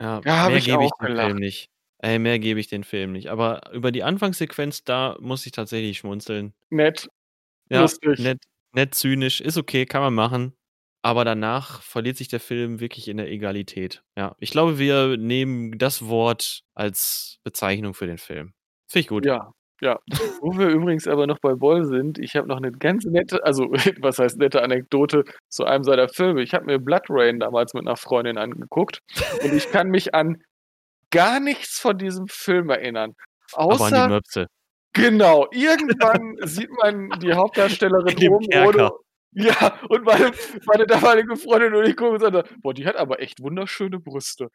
Ja, 0.01 0.21
hab 0.25 0.49
mehr 0.49 0.59
ich 0.59 0.66
gebe 0.66 0.85
ich 0.85 0.90
dem 1.01 1.07
gelacht. 1.07 1.27
Film 1.27 1.38
nicht. 1.38 1.71
Ey, 1.99 2.19
mehr 2.19 2.38
gebe 2.38 2.61
ich 2.61 2.69
den 2.69 2.85
Film 2.85 3.12
nicht. 3.12 3.29
Aber 3.31 3.73
über 3.73 3.90
die 3.90 4.03
Anfangssequenz, 4.03 4.85
da 4.85 5.16
muss 5.21 5.47
ich 5.47 5.53
tatsächlich 5.53 5.99
schmunzeln. 5.99 6.55
Nett. 6.71 7.09
Ja, 7.71 7.83
Lustig. 7.83 8.19
nett, 8.19 8.42
nett 8.75 8.95
zynisch, 8.95 9.40
ist 9.40 9.57
okay, 9.57 9.87
kann 9.87 10.03
man 10.03 10.14
machen. 10.14 10.57
Aber 11.03 11.25
danach 11.25 11.83
verliert 11.83 12.16
sich 12.16 12.29
der 12.29 12.40
Film 12.40 12.81
wirklich 12.81 13.09
in 13.09 13.16
der 13.16 13.31
Egalität. 13.31 14.03
Ja, 14.16 14.37
ich 14.38 14.51
glaube, 14.51 14.79
wir 14.79 15.16
nehmen 15.16 15.79
das 15.79 16.07
Wort 16.09 16.62
als 16.75 17.38
Bezeichnung 17.45 17.95
für 17.95 18.07
den 18.07 18.19
Film. 18.19 18.55
Finde 18.88 19.01
ich 19.01 19.09
gut. 19.09 19.25
Ja, 19.25 19.53
ja. 19.81 19.99
Wo 20.41 20.57
wir 20.57 20.69
übrigens 20.69 21.07
aber 21.07 21.27
noch 21.27 21.39
bei 21.39 21.55
Boll 21.55 21.85
sind, 21.85 22.19
ich 22.19 22.35
habe 22.37 22.49
noch 22.49 22.57
eine 22.57 22.73
ganz 22.73 23.05
nette, 23.05 23.45
also 23.45 23.65
was 24.01 24.19
heißt 24.19 24.39
nette 24.39 24.62
Anekdote 24.62 25.25
zu 25.49 25.65
einem 25.65 25.85
seiner 25.85 26.09
Filme. 26.09 26.43
Ich 26.43 26.55
habe 26.55 26.67
mir 26.67 26.79
Blood 26.79 27.05
Rain 27.09 27.41
damals 27.41 27.75
mit 27.75 27.87
einer 27.87 27.97
Freundin 27.97 28.39
angeguckt 28.39 29.01
und 29.43 29.53
ich 29.53 29.71
kann 29.71 29.89
mich 29.89 30.15
an 30.15 30.43
gar 31.11 31.41
nichts 31.41 31.79
von 31.79 31.99
diesem 31.99 32.27
Film 32.29 32.71
erinnern. 32.71 33.15
Aber 33.53 33.73
an 33.73 33.79
die 33.79 33.85
Außer, 33.85 34.09
Möpse. 34.09 34.47
genau, 34.93 35.47
irgendwann 35.53 36.37
sieht 36.47 36.71
man 36.83 37.11
die 37.21 37.33
Hauptdarstellerin 37.33 38.17
oben 38.33 38.47
ohne. 38.55 38.91
Ja, 39.39 39.79
und 39.91 40.05
meine, 40.05 40.33
meine 40.65 40.87
damalige 40.87 41.37
Freundin 41.37 41.75
und 41.75 41.87
ich 41.87 41.95
gucken 41.95 42.15
uns 42.15 42.25
an, 42.25 42.43
boah, 42.62 42.73
die 42.73 42.87
hat 42.87 42.97
aber 42.97 43.21
echt 43.21 43.43
wunderschöne 43.43 44.01
Brüste. 44.01 44.49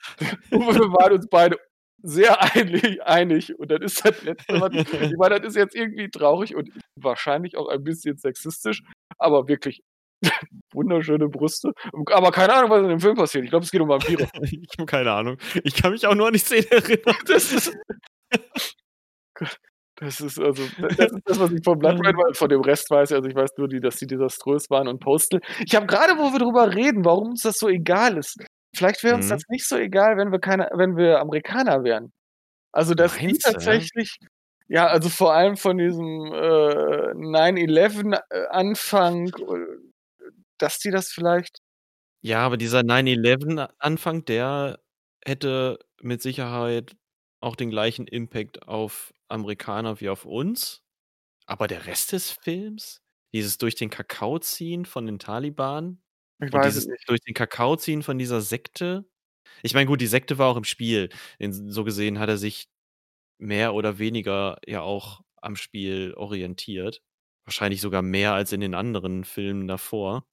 Und 0.52 0.74
wir 0.74 0.92
waren 0.92 1.14
uns 1.14 1.26
beide 1.28 1.58
sehr 2.02 2.40
einig, 2.54 3.02
einig. 3.02 3.58
Und 3.58 3.70
dann 3.70 3.82
ist 3.82 4.04
das 4.04 4.22
letzte, 4.22 4.54
was 4.60 4.74
ich 4.74 5.16
meine, 5.16 5.40
das 5.40 5.50
ist 5.50 5.56
jetzt 5.56 5.74
irgendwie 5.74 6.08
traurig 6.10 6.54
und 6.54 6.70
wahrscheinlich 6.96 7.56
auch 7.56 7.68
ein 7.68 7.82
bisschen 7.82 8.16
sexistisch, 8.16 8.82
aber 9.18 9.48
wirklich 9.48 9.82
wunderschöne 10.72 11.28
Brüste. 11.28 11.72
Aber 12.12 12.30
keine 12.30 12.54
Ahnung, 12.54 12.70
was 12.70 12.82
in 12.82 12.88
dem 12.88 13.00
Film 13.00 13.16
passiert. 13.16 13.44
Ich 13.44 13.50
glaube, 13.50 13.64
es 13.64 13.70
geht 13.70 13.80
um 13.80 13.88
Vampire. 13.88 14.28
ich 14.42 14.68
habe 14.78 14.86
keine 14.86 15.12
Ahnung. 15.12 15.38
Ich 15.62 15.74
kann 15.74 15.92
mich 15.92 16.06
auch 16.06 16.14
nur 16.14 16.26
an 16.26 16.32
die 16.32 16.38
Szene 16.38 16.70
erinnern. 16.70 17.16
Das 17.26 17.52
ist. 17.52 17.72
Das 20.00 20.20
ist 20.20 20.38
also, 20.38 20.62
das 20.78 21.10
ist 21.10 21.22
das, 21.24 21.40
was 21.40 21.50
ich 21.50 21.64
von 21.64 21.78
Blood 21.78 21.98
Red 22.04 22.16
weiß. 22.16 22.38
Von 22.38 22.48
dem 22.48 22.60
Rest 22.60 22.88
weiß 22.88 23.10
ich, 23.10 23.16
also 23.16 23.28
ich 23.28 23.34
weiß 23.34 23.50
nur, 23.58 23.66
die, 23.66 23.80
dass 23.80 23.96
die 23.96 24.06
desaströs 24.06 24.70
waren 24.70 24.86
und 24.86 25.00
Postal. 25.00 25.40
Ich 25.64 25.74
habe 25.74 25.86
gerade, 25.86 26.12
wo 26.16 26.32
wir 26.32 26.38
drüber 26.38 26.72
reden, 26.72 27.04
warum 27.04 27.30
uns 27.30 27.42
das 27.42 27.58
so 27.58 27.68
egal 27.68 28.16
ist. 28.16 28.38
Vielleicht 28.74 29.02
wäre 29.04 29.14
uns 29.16 29.26
Mhm. 29.26 29.28
das 29.28 29.42
nicht 29.48 29.66
so 29.68 29.76
egal, 29.76 30.16
wenn 30.18 30.32
wir 30.32 30.38
keine, 30.40 30.68
wenn 30.74 30.96
wir 30.96 31.20
Amerikaner 31.20 31.84
wären. 31.84 32.12
Also, 32.72 32.94
Meinst 32.96 33.52
du? 33.52 33.54
tatsächlich, 33.54 34.18
ja, 34.68 34.86
also 34.88 35.08
vor 35.10 35.34
allem 35.34 35.56
von 35.56 35.78
diesem 35.78 36.26
äh, 36.32 37.14
9-11-Anfang, 37.14 39.30
dass 40.58 40.78
die 40.78 40.90
das 40.90 41.10
vielleicht. 41.12 41.58
Ja, 42.24 42.40
aber 42.44 42.56
dieser 42.56 42.82
9-11-Anfang, 42.82 44.24
der 44.24 44.80
hätte 45.24 45.78
mit 46.00 46.20
Sicherheit 46.22 46.96
auch 47.40 47.54
den 47.56 47.70
gleichen 47.70 48.06
Impact 48.08 48.62
auf 48.66 49.12
Amerikaner 49.28 50.00
wie 50.00 50.08
auf 50.08 50.24
uns. 50.24 50.82
Aber 51.46 51.68
der 51.68 51.86
Rest 51.86 52.12
des 52.12 52.30
Films, 52.32 53.02
dieses 53.34 53.58
durch 53.58 53.74
den 53.76 53.90
Kakao 53.90 54.38
ziehen 54.40 54.84
von 54.86 55.06
den 55.06 55.18
Taliban 55.18 56.02
Ich 56.40 56.46
und 56.46 56.52
weiß 56.52 56.66
dieses 56.66 56.84
es 56.84 56.90
nicht. 56.90 57.08
durch 57.08 57.20
den 57.20 57.34
Kakao 57.34 57.76
ziehen 57.76 58.02
von 58.02 58.18
dieser 58.18 58.40
Sekte. 58.40 59.04
Ich 59.62 59.74
meine, 59.74 59.86
gut, 59.86 60.00
die 60.00 60.06
Sekte 60.06 60.38
war 60.38 60.48
auch 60.48 60.56
im 60.56 60.64
Spiel. 60.64 61.08
So 61.40 61.84
gesehen 61.84 62.18
hat 62.18 62.28
er 62.28 62.36
sich 62.36 62.68
mehr 63.38 63.74
oder 63.74 63.98
weniger 63.98 64.58
ja 64.66 64.82
auch 64.82 65.22
am 65.40 65.56
Spiel 65.56 66.14
orientiert. 66.16 67.02
Wahrscheinlich 67.44 67.80
sogar 67.80 68.02
mehr 68.02 68.34
als 68.34 68.52
in 68.52 68.60
den 68.60 68.74
anderen 68.74 69.24
Filmen 69.24 69.66
davor. 69.68 70.26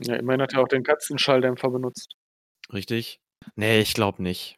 Ja, 0.00 0.16
immerhin 0.16 0.42
hat 0.42 0.54
er 0.54 0.62
auch 0.62 0.68
den 0.68 0.82
Katzenschalldämpfer 0.82 1.70
benutzt. 1.70 2.16
Richtig? 2.72 3.20
Nee, 3.54 3.80
ich 3.80 3.94
glaube 3.94 4.22
nicht. 4.22 4.56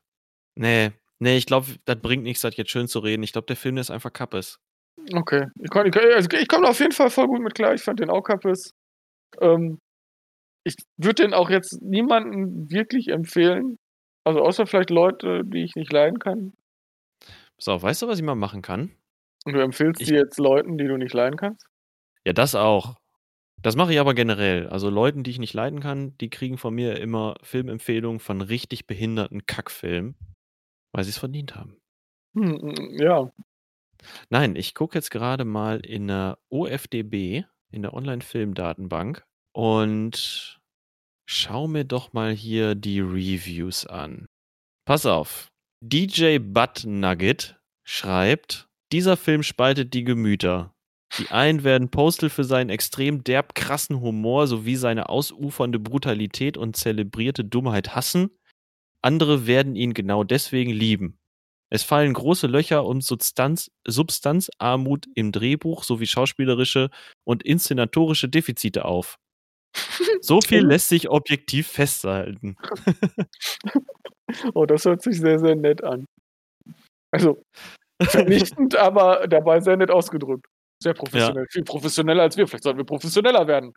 Nee, 0.54 0.92
nee, 1.18 1.36
ich 1.36 1.46
glaube, 1.46 1.66
das 1.84 2.00
bringt 2.00 2.22
nichts, 2.22 2.42
das 2.42 2.56
jetzt 2.56 2.70
schön 2.70 2.88
zu 2.88 3.00
reden. 3.00 3.22
Ich 3.22 3.32
glaube, 3.32 3.46
der 3.46 3.56
Film 3.56 3.76
ist 3.76 3.90
einfach 3.90 4.12
Kappes. 4.12 4.58
Okay. 5.12 5.48
Ich, 5.56 5.70
ich, 5.70 5.96
also 5.96 6.28
ich 6.30 6.48
komme 6.48 6.68
auf 6.68 6.80
jeden 6.80 6.92
Fall 6.92 7.10
voll 7.10 7.26
gut 7.26 7.42
mit 7.42 7.54
klar. 7.54 7.74
Ich 7.74 7.82
fand 7.82 8.00
den 8.00 8.10
auch 8.10 8.22
kappes. 8.22 8.70
Ähm, 9.40 9.78
ich 10.66 10.74
würde 10.96 11.22
den 11.22 11.34
auch 11.34 11.48
jetzt 11.50 11.80
niemanden 11.82 12.70
wirklich 12.70 13.08
empfehlen. 13.08 13.78
Also 14.24 14.40
außer 14.42 14.66
vielleicht 14.66 14.90
Leute, 14.90 15.42
die 15.44 15.62
ich 15.62 15.76
nicht 15.76 15.92
leiden 15.92 16.18
kann. 16.18 16.52
So, 17.58 17.80
weißt 17.80 18.02
du, 18.02 18.08
was 18.08 18.18
ich 18.18 18.24
mal 18.24 18.34
machen 18.34 18.62
kann? 18.62 18.90
Und 19.44 19.52
du 19.54 19.60
empfiehlst 19.60 20.00
Ich- 20.02 20.08
die 20.08 20.14
jetzt 20.14 20.38
Leuten, 20.38 20.76
die 20.76 20.86
du 20.86 20.96
nicht 20.96 21.14
leiden 21.14 21.36
kannst? 21.36 21.64
Ja, 22.26 22.32
das 22.32 22.54
auch. 22.54 22.96
Das 23.62 23.76
mache 23.76 23.92
ich 23.92 24.00
aber 24.00 24.14
generell. 24.14 24.68
Also 24.68 24.90
Leuten, 24.90 25.22
die 25.22 25.30
ich 25.30 25.38
nicht 25.38 25.54
leiden 25.54 25.80
kann, 25.80 26.16
die 26.18 26.28
kriegen 26.28 26.58
von 26.58 26.74
mir 26.74 26.98
immer 27.00 27.36
Filmempfehlungen 27.42 28.20
von 28.20 28.40
richtig 28.42 28.86
behinderten 28.86 29.46
Kackfilmen, 29.46 30.16
weil 30.92 31.04
sie 31.04 31.10
es 31.10 31.18
verdient 31.18 31.54
haben. 31.54 31.78
Hm, 32.34 32.90
ja. 33.00 33.30
Nein, 34.28 34.56
ich 34.56 34.74
gucke 34.74 34.98
jetzt 34.98 35.10
gerade 35.10 35.44
mal 35.44 35.80
in 35.80 36.08
der 36.08 36.38
OFDB, 36.50 37.44
in 37.70 37.82
der 37.82 37.94
Online-Film-Datenbank 37.94 39.24
und 39.56 40.60
schau 41.24 41.66
mir 41.66 41.84
doch 41.84 42.12
mal 42.12 42.34
hier 42.34 42.74
die 42.74 43.00
Reviews 43.00 43.86
an. 43.86 44.26
Pass 44.84 45.06
auf. 45.06 45.48
DJ 45.80 46.38
Butt 46.38 46.84
Nugget 46.84 47.58
schreibt, 47.82 48.68
dieser 48.92 49.16
Film 49.16 49.42
spaltet 49.42 49.94
die 49.94 50.04
Gemüter. 50.04 50.74
Die 51.18 51.30
einen 51.30 51.64
werden 51.64 51.90
Postal 51.90 52.28
für 52.28 52.44
seinen 52.44 52.68
extrem 52.68 53.24
derb 53.24 53.54
krassen 53.54 54.02
Humor 54.02 54.46
sowie 54.46 54.76
seine 54.76 55.08
ausufernde 55.08 55.78
Brutalität 55.78 56.58
und 56.58 56.76
zelebrierte 56.76 57.42
Dummheit 57.42 57.94
hassen. 57.94 58.28
Andere 59.00 59.46
werden 59.46 59.74
ihn 59.74 59.94
genau 59.94 60.22
deswegen 60.22 60.72
lieben. 60.72 61.18
Es 61.70 61.82
fallen 61.82 62.12
große 62.12 62.46
Löcher 62.46 62.84
und 62.84 63.02
Substanz, 63.02 63.70
Substanzarmut 63.86 65.06
im 65.14 65.32
Drehbuch 65.32 65.82
sowie 65.82 66.06
schauspielerische 66.06 66.90
und 67.24 67.42
inszenatorische 67.42 68.28
Defizite 68.28 68.84
auf. 68.84 69.18
So 70.20 70.40
viel 70.46 70.66
lässt 70.66 70.88
sich 70.88 71.08
objektiv 71.08 71.68
festhalten. 71.68 72.56
Oh, 74.54 74.66
das 74.66 74.84
hört 74.84 75.02
sich 75.02 75.18
sehr, 75.18 75.38
sehr 75.38 75.54
nett 75.54 75.84
an. 75.84 76.04
Also, 77.12 77.42
vernichtend, 78.02 78.74
aber 78.76 79.26
dabei 79.28 79.60
sehr 79.60 79.76
nett 79.76 79.90
ausgedrückt. 79.90 80.46
Sehr 80.82 80.94
professionell. 80.94 81.46
Viel 81.50 81.64
professioneller 81.64 82.24
als 82.24 82.36
wir. 82.36 82.46
Vielleicht 82.46 82.64
sollten 82.64 82.78
wir 82.78 82.84
professioneller 82.84 83.46
werden. 83.46 83.72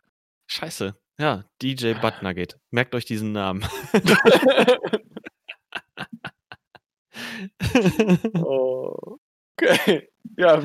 Scheiße. 0.50 0.94
Ja, 1.18 1.44
DJ 1.62 1.94
Buttnugget. 1.94 2.58
Merkt 2.70 2.94
euch 2.94 3.04
diesen 3.04 3.32
Namen. 3.32 3.64
oh. 8.34 9.18
Okay. 9.56 10.08
Ja, 10.36 10.62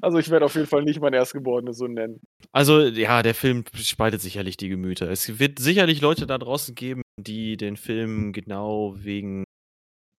also 0.00 0.18
ich 0.18 0.30
werde 0.30 0.44
auf 0.44 0.54
jeden 0.54 0.66
Fall 0.66 0.82
nicht 0.82 1.00
mein 1.00 1.12
Erstgeborenes 1.12 1.78
so 1.78 1.86
nennen. 1.86 2.20
Also, 2.52 2.86
ja, 2.86 3.22
der 3.22 3.34
Film 3.34 3.64
spaltet 3.74 4.20
sicherlich 4.20 4.56
die 4.56 4.68
Gemüter. 4.68 5.10
Es 5.10 5.38
wird 5.38 5.58
sicherlich 5.58 6.00
Leute 6.00 6.26
da 6.26 6.38
draußen 6.38 6.74
geben, 6.74 7.02
die 7.18 7.56
den 7.56 7.76
Film 7.76 8.32
genau 8.32 8.94
wegen 8.96 9.44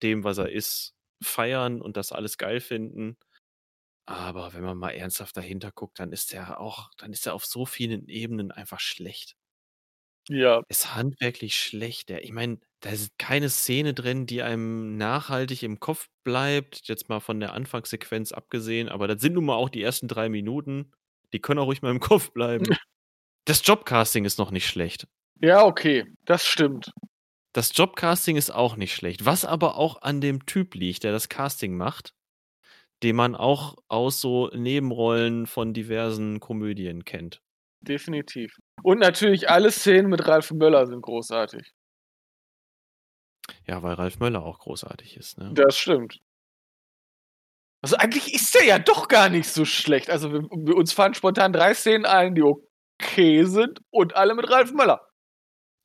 dem, 0.02 0.24
was 0.24 0.38
er 0.38 0.50
ist, 0.50 0.92
feiern 1.22 1.80
und 1.80 1.96
das 1.96 2.12
alles 2.12 2.38
geil 2.38 2.60
finden. 2.60 3.16
Aber 4.06 4.54
wenn 4.54 4.62
man 4.64 4.78
mal 4.78 4.90
ernsthaft 4.90 5.36
dahinter 5.36 5.70
guckt, 5.70 6.00
dann 6.00 6.12
ist 6.12 6.32
er 6.32 6.60
auch, 6.60 6.90
dann 6.96 7.12
ist 7.12 7.26
er 7.26 7.34
auf 7.34 7.44
so 7.44 7.66
vielen 7.66 8.08
Ebenen 8.08 8.50
einfach 8.50 8.80
schlecht. 8.80 9.36
Ja, 10.28 10.62
Ist 10.68 10.94
handwerklich 10.94 11.56
schlecht. 11.60 12.10
Ich 12.10 12.32
meine, 12.32 12.58
da 12.80 12.90
ist 12.90 13.18
keine 13.18 13.48
Szene 13.48 13.94
drin, 13.94 14.26
die 14.26 14.42
einem 14.42 14.96
nachhaltig 14.98 15.62
im 15.62 15.80
Kopf 15.80 16.08
bleibt. 16.24 16.86
Jetzt 16.88 17.08
mal 17.08 17.20
von 17.20 17.40
der 17.40 17.54
Anfangssequenz 17.54 18.32
abgesehen, 18.32 18.88
aber 18.88 19.08
das 19.08 19.20
sind 19.22 19.32
nun 19.34 19.46
mal 19.46 19.54
auch 19.56 19.70
die 19.70 19.82
ersten 19.82 20.06
drei 20.08 20.28
Minuten. 20.28 20.92
Die 21.32 21.40
können 21.40 21.58
auch 21.60 21.66
ruhig 21.66 21.82
mal 21.82 21.90
im 21.90 22.00
Kopf 22.00 22.30
bleiben. 22.32 22.64
Das 23.46 23.66
Jobcasting 23.66 24.26
ist 24.26 24.38
noch 24.38 24.50
nicht 24.50 24.68
schlecht. 24.68 25.08
ja, 25.40 25.64
okay. 25.64 26.04
Das 26.26 26.44
stimmt. 26.46 26.92
Das 27.52 27.76
Jobcasting 27.76 28.36
ist 28.36 28.50
auch 28.50 28.76
nicht 28.76 28.94
schlecht. 28.94 29.24
Was 29.26 29.44
aber 29.44 29.76
auch 29.76 30.00
an 30.02 30.20
dem 30.22 30.46
Typ 30.46 30.74
liegt, 30.74 31.04
der 31.04 31.12
das 31.12 31.28
Casting 31.28 31.76
macht, 31.76 32.14
den 33.02 33.16
man 33.16 33.34
auch 33.36 33.76
aus 33.88 34.20
so 34.20 34.48
Nebenrollen 34.54 35.46
von 35.46 35.74
diversen 35.74 36.40
Komödien 36.40 37.04
kennt. 37.04 37.42
Definitiv. 37.80 38.56
Und 38.82 38.98
natürlich 38.98 39.48
alle 39.48 39.70
Szenen 39.70 40.08
mit 40.08 40.26
Ralf 40.26 40.50
Möller 40.50 40.86
sind 40.86 41.02
großartig. 41.02 41.72
Ja, 43.66 43.82
weil 43.82 43.94
Ralf 43.94 44.18
Möller 44.18 44.44
auch 44.44 44.58
großartig 44.58 45.16
ist. 45.16 45.38
Ne? 45.38 45.52
Das 45.54 45.76
stimmt. 45.76 46.20
Also 47.80 47.96
eigentlich 47.96 48.34
ist 48.34 48.54
der 48.54 48.64
ja 48.64 48.78
doch 48.78 49.08
gar 49.08 49.28
nicht 49.28 49.48
so 49.48 49.64
schlecht. 49.64 50.10
Also 50.10 50.32
wir, 50.32 50.42
wir 50.42 50.74
uns 50.76 50.92
fallen 50.92 51.14
spontan 51.14 51.52
drei 51.52 51.74
Szenen 51.74 52.06
ein, 52.06 52.34
die 52.34 52.42
okay 52.42 53.44
sind 53.44 53.80
und 53.90 54.16
alle 54.16 54.34
mit 54.34 54.50
Ralf 54.50 54.72
Möller. 54.72 55.08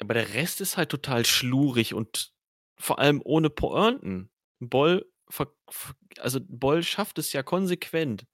Aber 0.01 0.15
der 0.15 0.33
Rest 0.33 0.59
ist 0.59 0.75
halt 0.75 0.89
total 0.89 1.25
schlurig 1.25 1.93
und 1.93 2.33
vor 2.79 2.99
allem 2.99 3.21
ohne 3.23 3.49
Pointen. 3.49 4.31
Boll, 4.59 5.05
also 6.19 6.39
Boll 6.47 6.83
schafft 6.83 7.19
es 7.19 7.31
ja 7.33 7.43
konsequent, 7.43 8.25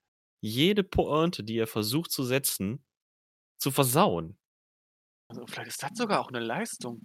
jede 0.42 0.84
Pointe, 0.84 1.44
die 1.44 1.58
er 1.58 1.68
versucht 1.68 2.12
zu 2.12 2.24
setzen, 2.24 2.84
zu 3.60 3.72
versauen. 3.72 4.38
Also 5.30 5.46
vielleicht 5.46 5.70
ist 5.70 5.84
das 5.84 5.92
sogar 5.96 6.22
auch 6.22 6.30
eine 6.30 6.40
Leistung. 6.40 7.04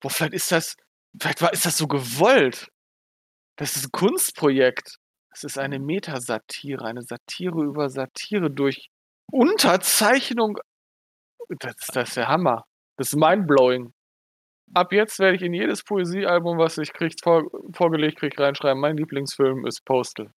Boah, 0.00 0.10
vielleicht 0.10 0.34
ist 0.34 0.52
das, 0.52 0.76
vielleicht 1.18 1.40
war, 1.40 1.52
ist 1.52 1.64
das 1.64 1.78
so 1.78 1.86
gewollt. 1.86 2.68
Das 3.56 3.76
ist 3.76 3.86
ein 3.86 3.92
Kunstprojekt. 3.92 4.98
Es 5.30 5.44
ist 5.44 5.58
eine 5.58 5.78
Metasatire, 5.78 6.84
eine 6.84 7.02
Satire 7.02 7.62
über 7.64 7.88
Satire 7.88 8.50
durch 8.50 8.90
Unterzeichnung. 9.32 10.58
Das, 11.48 11.74
das 11.92 12.10
ist 12.10 12.16
der 12.16 12.28
Hammer. 12.28 12.64
Das 12.96 13.08
ist 13.08 13.16
mindblowing. 13.16 13.92
Ab 14.74 14.92
jetzt 14.92 15.18
werde 15.18 15.36
ich 15.36 15.42
in 15.42 15.52
jedes 15.52 15.82
Poesiealbum, 15.82 16.58
was 16.58 16.78
ich 16.78 16.92
krieg, 16.92 17.14
vor, 17.22 17.44
vorgelegt 17.72 18.18
kriege, 18.18 18.42
reinschreiben, 18.42 18.80
mein 18.80 18.96
Lieblingsfilm 18.96 19.66
ist 19.66 19.84
Postal. 19.84 20.32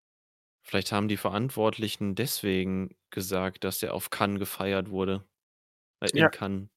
Vielleicht 0.63 0.93
haben 0.93 1.09
die 1.09 1.17
Verantwortlichen 1.17 2.15
deswegen 2.17 2.97
gesagt, 3.11 3.65
dass 3.65 3.83
er 3.83 3.95
auf 3.95 4.11
Cannes 4.11 4.41
gefeiert 4.41 4.91
wurde. 4.91 5.25
Äh, 6.15 6.21
Ja. 6.21 6.29
Cannes. 6.29 6.69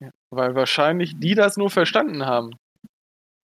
Ja. 0.00 0.10
Weil 0.30 0.54
wahrscheinlich 0.54 1.18
die 1.18 1.34
das 1.34 1.56
nur 1.56 1.70
verstanden 1.70 2.24
haben. 2.26 2.56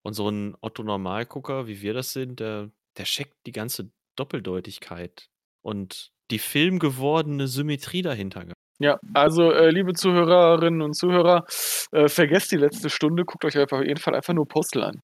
Und 0.02 0.14
so 0.14 0.28
ein 0.28 0.56
Otto 0.60 0.82
Normalgucker, 0.82 1.66
wie 1.66 1.82
wir 1.82 1.92
das 1.92 2.12
sind, 2.12 2.40
der, 2.40 2.70
der 2.96 3.04
checkt 3.04 3.34
die 3.46 3.52
ganze 3.52 3.90
Doppeldeutigkeit 4.16 5.28
und 5.62 6.12
die 6.30 6.38
filmgewordene 6.38 7.48
Symmetrie 7.48 8.02
dahinter. 8.02 8.46
Ja, 8.78 8.98
also 9.14 9.52
äh, 9.52 9.70
liebe 9.70 9.94
Zuhörerinnen 9.94 10.82
und 10.82 10.94
Zuhörer, 10.94 11.44
äh, 11.92 12.08
vergesst 12.08 12.52
die 12.52 12.56
letzte 12.56 12.90
Stunde, 12.90 13.24
guckt 13.24 13.44
euch 13.44 13.56
einfach 13.58 13.78
auf 13.78 13.84
jeden 13.84 14.00
Fall 14.00 14.14
einfach 14.14 14.34
nur 14.34 14.46
Postal 14.46 14.84
an. 14.84 15.02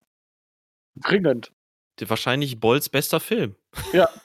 Dringend. 0.97 1.53
Wahrscheinlich 2.01 2.59
Bolls 2.61 2.89
bester 2.89 3.21
Film. 3.21 3.57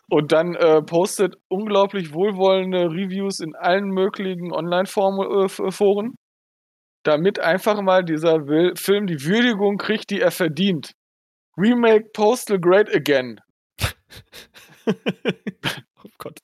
Und 0.10 0.31
dann 0.31 0.55
äh, 0.55 0.81
postet 0.81 1.36
unglaublich 1.47 2.13
wohlwollende 2.13 2.89
Reviews 2.89 3.39
in 3.39 3.55
allen 3.55 3.89
möglichen 3.89 4.51
Online-Foren, 4.51 6.15
damit 7.03 7.39
einfach 7.39 7.81
mal 7.81 8.03
dieser 8.03 8.47
Will 8.47 8.73
Film 8.75 9.07
die 9.07 9.23
Würdigung 9.23 9.77
kriegt, 9.77 10.10
die 10.10 10.21
er 10.21 10.31
verdient. 10.31 10.91
Remake 11.57 12.10
Postal 12.13 12.60
Great 12.60 12.93
Again. 12.93 13.39
oh 14.88 16.10
Gott. 16.17 16.39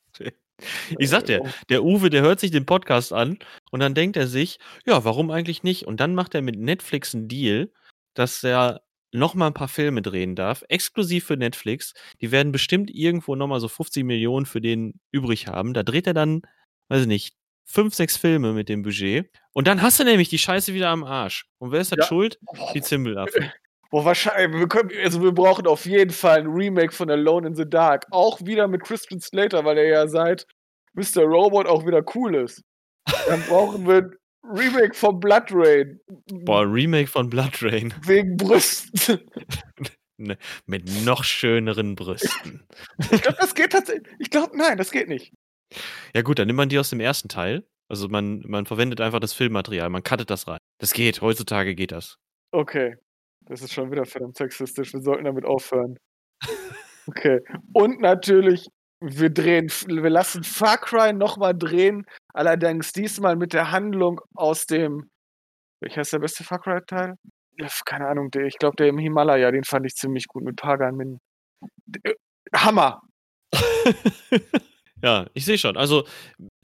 Ich 0.97 1.09
sag 1.09 1.25
dir, 1.25 1.41
der 1.69 1.83
Uwe, 1.83 2.09
der 2.09 2.21
hört 2.21 2.39
sich 2.39 2.51
den 2.51 2.65
Podcast 2.65 3.13
an 3.13 3.37
und 3.71 3.79
dann 3.79 3.93
denkt 3.93 4.17
er 4.17 4.27
sich, 4.27 4.59
ja, 4.85 5.03
warum 5.03 5.29
eigentlich 5.31 5.63
nicht? 5.63 5.85
Und 5.85 5.99
dann 5.99 6.15
macht 6.15 6.35
er 6.35 6.41
mit 6.41 6.57
Netflix 6.57 7.13
einen 7.13 7.27
Deal, 7.27 7.71
dass 8.13 8.43
er 8.43 8.81
nochmal 9.13 9.49
ein 9.49 9.53
paar 9.53 9.67
Filme 9.67 10.01
drehen 10.01 10.35
darf, 10.35 10.63
exklusiv 10.69 11.25
für 11.25 11.37
Netflix. 11.37 11.93
Die 12.21 12.31
werden 12.31 12.51
bestimmt 12.51 12.89
irgendwo 12.91 13.35
nochmal 13.35 13.59
so 13.59 13.67
50 13.67 14.03
Millionen 14.03 14.45
für 14.45 14.61
den 14.61 14.99
übrig 15.11 15.47
haben. 15.47 15.73
Da 15.73 15.83
dreht 15.83 16.07
er 16.07 16.13
dann, 16.13 16.41
weiß 16.89 17.01
ich 17.01 17.07
nicht, 17.07 17.35
fünf, 17.65 17.93
sechs 17.95 18.17
Filme 18.17 18.53
mit 18.53 18.69
dem 18.69 18.81
Budget. 18.83 19.29
Und 19.53 19.67
dann 19.67 19.81
hast 19.81 19.99
du 19.99 20.03
nämlich 20.03 20.29
die 20.29 20.37
Scheiße 20.39 20.73
wieder 20.73 20.89
am 20.89 21.03
Arsch. 21.03 21.45
Und 21.59 21.71
wer 21.71 21.79
ist 21.81 21.91
das 21.91 21.99
Ja. 21.99 22.05
schuld? 22.05 22.39
Die 22.73 22.81
Zimbelaffen. 22.81 23.51
Boah, 23.91 24.05
wahrscheinlich, 24.05 24.59
wir, 24.59 24.67
können, 24.67 24.89
also 25.03 25.21
wir 25.21 25.31
brauchen 25.31 25.67
auf 25.67 25.85
jeden 25.85 26.09
Fall 26.11 26.39
ein 26.39 26.47
Remake 26.47 26.91
von 26.91 27.11
Alone 27.11 27.47
in 27.49 27.55
the 27.55 27.69
Dark. 27.69 28.07
Auch 28.09 28.41
wieder 28.41 28.67
mit 28.67 28.81
Christian 28.83 29.21
Slater, 29.21 29.63
weil 29.65 29.77
er 29.77 29.85
ja 29.87 30.07
seit 30.07 30.47
Mr. 30.93 31.21
Robot 31.23 31.67
auch 31.67 31.85
wieder 31.85 32.03
cool 32.15 32.33
ist. 32.35 32.63
Dann 33.27 33.41
brauchen 33.43 33.87
wir 33.87 34.11
Remake 34.43 34.93
von 34.95 35.19
Blood 35.19 35.45
Rain. 35.51 35.99
Boah, 36.27 36.61
Remake 36.61 37.07
von 37.07 37.29
Blood 37.29 37.61
Rain. 37.61 37.93
Wegen 38.05 38.37
Brüsten. 38.37 39.19
Mit 40.65 41.05
noch 41.05 41.23
schöneren 41.23 41.95
Brüsten. 41.95 42.65
Ich 43.11 43.21
glaube, 43.21 43.37
das 43.39 43.55
geht 43.55 43.71
tatsächlich. 43.71 44.07
Ich 44.19 44.29
glaube, 44.29 44.55
nein, 44.57 44.77
das 44.77 44.91
geht 44.91 45.09
nicht. 45.09 45.33
Ja 46.13 46.21
gut, 46.21 46.39
dann 46.39 46.47
nimmt 46.47 46.57
man 46.57 46.69
die 46.69 46.77
aus 46.77 46.91
dem 46.91 46.99
ersten 46.99 47.29
Teil. 47.29 47.65
Also 47.89 48.07
man, 48.07 48.43
man 48.47 48.65
verwendet 48.65 49.01
einfach 49.01 49.19
das 49.19 49.33
Filmmaterial, 49.33 49.89
man 49.89 50.03
cuttet 50.03 50.29
das 50.29 50.47
rein. 50.47 50.59
Das 50.79 50.93
geht, 50.93 51.21
heutzutage 51.21 51.75
geht 51.75 51.91
das. 51.91 52.17
Okay. 52.51 52.95
Das 53.45 53.61
ist 53.61 53.73
schon 53.73 53.91
wieder 53.91 54.05
verdammt 54.05 54.37
sexistisch. 54.37 54.93
Wir 54.93 55.01
sollten 55.01 55.25
damit 55.25 55.45
aufhören. 55.45 55.97
Okay. 57.07 57.41
Und 57.73 57.99
natürlich 57.99 58.69
Wir 59.05 59.29
drehen, 59.29 59.67
wir 59.69 60.09
lassen 60.09 60.43
Far 60.45 60.77
Cry 60.77 61.11
nochmal 61.11 61.53
drehen, 61.53 62.05
allerdings 62.33 62.93
diesmal 62.93 63.35
mit 63.35 63.51
der 63.51 63.69
Handlung 63.71 64.21
aus 64.33 64.65
dem, 64.65 65.09
welcher 65.81 66.01
ist 66.01 66.13
der 66.13 66.19
beste 66.19 66.45
Far 66.45 66.59
Cry-Teil? 66.61 67.15
Ja, 67.57 67.67
keine 67.85 68.07
Ahnung, 68.07 68.31
der, 68.31 68.45
ich 68.45 68.57
glaube, 68.57 68.77
der 68.77 68.87
im 68.87 68.97
Himalaya, 68.97 69.51
den 69.51 69.65
fand 69.65 69.85
ich 69.85 69.95
ziemlich 69.95 70.27
gut 70.27 70.43
mit 70.43 70.55
Pagan 70.55 70.95
Min. 70.95 71.19
Äh, 72.03 72.13
Hammer! 72.55 73.01
ja, 75.03 75.27
ich 75.33 75.43
sehe 75.45 75.57
schon. 75.57 75.75
Also, 75.75 76.05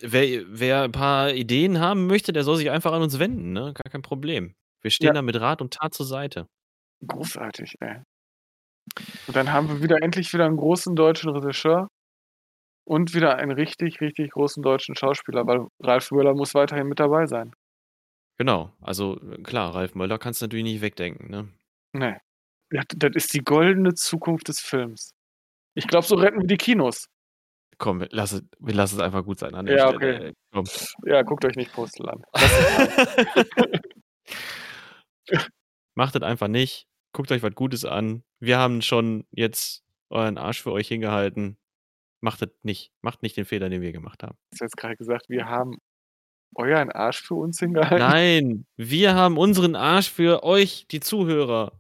wer, 0.02 0.44
wer 0.48 0.84
ein 0.84 0.92
paar 0.94 1.34
Ideen 1.34 1.80
haben 1.80 2.08
möchte, 2.08 2.32
der 2.32 2.44
soll 2.44 2.56
sich 2.56 2.70
einfach 2.70 2.94
an 2.94 3.02
uns 3.02 3.20
wenden, 3.20 3.52
ne? 3.52 3.74
Gar 3.74 3.92
kein 3.92 4.02
Problem. 4.02 4.56
Wir 4.82 4.92
stehen 4.92 5.08
Ja. 5.08 5.14
da 5.14 5.22
mit 5.22 5.40
Rat 5.40 5.62
und 5.62 5.74
Tat 5.74 5.94
zur 5.94 6.06
Seite. 6.06 6.48
Großartig, 7.06 7.76
ey. 7.82 7.98
Und 9.28 9.36
dann 9.36 9.52
haben 9.52 9.68
wir 9.68 9.84
wieder 9.84 10.02
endlich 10.02 10.34
wieder 10.34 10.46
einen 10.46 10.58
großen 10.58 10.96
deutschen 10.96 11.30
Regisseur 11.32 11.90
und 12.90 13.14
wieder 13.14 13.36
einen 13.38 13.52
richtig, 13.52 14.02
richtig 14.02 14.32
großen 14.32 14.64
deutschen 14.64 14.96
Schauspieler, 14.96 15.46
weil 15.46 15.68
Ralf 15.80 16.10
Möller 16.10 16.34
muss 16.34 16.56
weiterhin 16.56 16.88
mit 16.88 17.00
dabei 17.00 17.28
sein. 17.28 17.54
Genau. 18.40 18.74
Also, 18.82 19.20
äh, 19.22 19.42
klar, 19.44 19.76
Ralf 19.76 19.94
Möller 19.94 20.18
kannst 20.18 20.42
du 20.42 20.46
natürlich 20.46 20.64
nicht 20.64 20.82
wegdenken, 20.82 21.30
ne? 21.30 21.50
Nee. 21.94 22.16
Ja, 22.72 22.82
das 22.96 23.12
ist 23.16 23.34
die 23.34 23.44
goldene 23.44 23.94
Zukunft 23.94 24.48
des 24.48 24.60
Films. 24.60 25.12
Ich 25.76 25.88
glaube, 25.88 26.06
so 26.08 26.16
retten 26.16 26.40
wir 26.42 26.48
die 26.48 26.58
Kinos. 26.58 27.06
Komm, 27.78 28.00
wir 28.00 28.08
lassen, 28.10 28.50
wir 28.60 28.74
lassen 28.74 28.96
es 28.96 29.02
einfach 29.02 29.24
gut 29.24 29.38
sein 29.40 29.54
an 29.54 29.68
Ja, 29.68 29.90
Stelle. 29.90 29.96
okay. 29.96 30.34
Komm. 30.52 30.66
Ja, 31.06 31.22
guckt 31.22 31.46
euch 31.46 31.56
nicht 31.56 31.72
Postel 31.72 32.10
an. 32.10 32.24
Macht 35.96 36.16
das 36.16 36.24
einfach 36.24 36.48
nicht. 36.48 36.88
Guckt 37.14 37.32
euch 37.32 37.44
was 37.44 37.54
Gutes 37.54 37.86
an. 37.86 38.24
Wir 38.40 38.58
haben 38.58 38.82
schon 38.82 39.26
jetzt 39.30 39.84
euren 40.10 40.40
Arsch 40.40 40.64
für 40.64 40.72
euch 40.72 40.88
hingehalten. 40.88 41.59
Macht 42.22 42.42
das 42.42 42.50
nicht. 42.64 42.92
Macht 43.02 43.24
nicht 43.24 43.38
den 43.38 43.46
Fehler, 43.46 43.70
den 43.70 43.82
wir 43.82 43.92
gemacht 43.92 44.24
haben. 44.24 44.38
Du 44.52 44.56
hast 44.56 44.62
jetzt 44.62 44.78
gerade 44.78 44.96
gesagt, 44.98 45.30
wir 45.30 45.46
haben 45.46 45.78
euren 46.56 46.92
Arsch 46.92 47.22
für 47.22 47.36
uns 47.36 47.60
hingehalten. 47.60 48.00
Nein, 48.00 48.66
wir 48.76 49.16
haben 49.16 49.38
unseren 49.38 49.76
Arsch 49.76 50.10
für 50.10 50.44
euch, 50.44 50.88
die 50.90 51.00
ZuhörerInnen, 51.00 51.74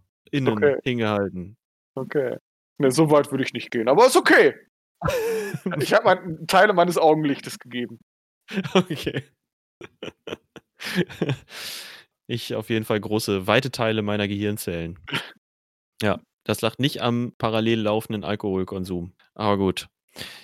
Okay. 0.47 0.77
hingehalten. 0.83 1.57
Okay. 1.95 2.37
Ne, 2.77 2.91
so 2.91 3.09
weit 3.11 3.31
würde 3.31 3.43
ich 3.43 3.53
nicht 3.53 3.71
gehen, 3.71 3.87
aber 3.89 4.05
ist 4.07 4.15
okay. 4.17 4.55
Ich 5.81 5.93
habe 5.93 6.05
mein, 6.05 6.45
Teile 6.47 6.73
meines 6.73 6.97
Augenlichtes 6.97 7.57
gegeben. 7.59 7.99
Okay. 8.73 9.23
Ich 12.31 12.53
auf 12.53 12.69
jeden 12.69 12.85
Fall 12.85 12.99
große, 12.99 13.47
weite 13.47 13.71
Teile 13.71 14.03
meiner 14.03 14.27
Gehirnzellen. 14.27 14.99
Ja, 16.01 16.21
das 16.45 16.61
lag 16.61 16.77
nicht 16.77 17.01
am 17.01 17.33
parallel 17.37 17.81
laufenden 17.81 18.23
Alkoholkonsum. 18.23 19.13
Aber 19.33 19.57
gut. 19.57 19.89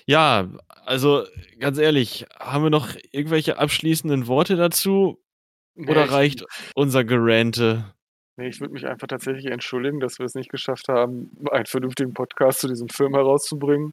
Ja, 0.05 0.49
also 0.85 1.25
ganz 1.59 1.77
ehrlich, 1.77 2.25
haben 2.39 2.63
wir 2.63 2.69
noch 2.69 2.95
irgendwelche 3.11 3.57
abschließenden 3.57 4.27
Worte 4.27 4.55
dazu? 4.55 5.21
Nee, 5.75 5.89
Oder 5.89 6.05
ich, 6.05 6.11
reicht 6.11 6.45
unser 6.75 7.03
Gerante? 7.03 7.93
Nee, 8.37 8.49
ich 8.49 8.59
würde 8.59 8.73
mich 8.73 8.85
einfach 8.85 9.07
tatsächlich 9.07 9.45
entschuldigen, 9.47 9.99
dass 9.99 10.19
wir 10.19 10.25
es 10.25 10.35
nicht 10.35 10.49
geschafft 10.49 10.87
haben, 10.89 11.31
einen 11.51 11.65
vernünftigen 11.65 12.13
Podcast 12.13 12.59
zu 12.61 12.67
diesem 12.67 12.89
Film 12.89 13.13
herauszubringen. 13.15 13.91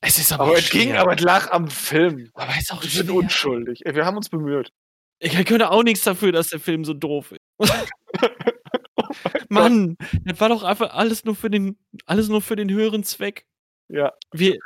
Es 0.00 0.18
ist 0.18 0.32
Aber 0.32 0.58
es 0.58 0.68
ging, 0.70 0.94
aber 0.94 1.14
es 1.14 1.20
lag 1.20 1.50
am 1.52 1.68
Film. 1.68 2.30
aber 2.34 2.50
es 2.52 2.62
ist 2.62 2.72
auch 2.72 2.82
Wir 2.82 2.90
sind 2.90 3.10
unschuldig. 3.10 3.86
Ey, 3.86 3.94
wir 3.94 4.04
haben 4.04 4.16
uns 4.16 4.28
bemüht. 4.28 4.70
Ich 5.20 5.32
könnte 5.46 5.70
auch 5.70 5.84
nichts 5.84 6.02
dafür, 6.02 6.32
dass 6.32 6.48
der 6.48 6.58
Film 6.58 6.84
so 6.84 6.94
doof 6.94 7.32
ist. 7.32 7.40
Mann, 9.48 9.96
das 10.24 10.40
war 10.40 10.48
doch 10.48 10.64
einfach 10.64 10.92
alles 10.94 11.24
nur 11.24 11.36
für 11.36 11.50
den, 11.50 11.78
alles 12.06 12.28
nur 12.28 12.40
für 12.42 12.56
den 12.56 12.70
höheren 12.70 13.04
Zweck. 13.04 13.46
Ja, 13.88 14.12
Wie, 14.32 14.58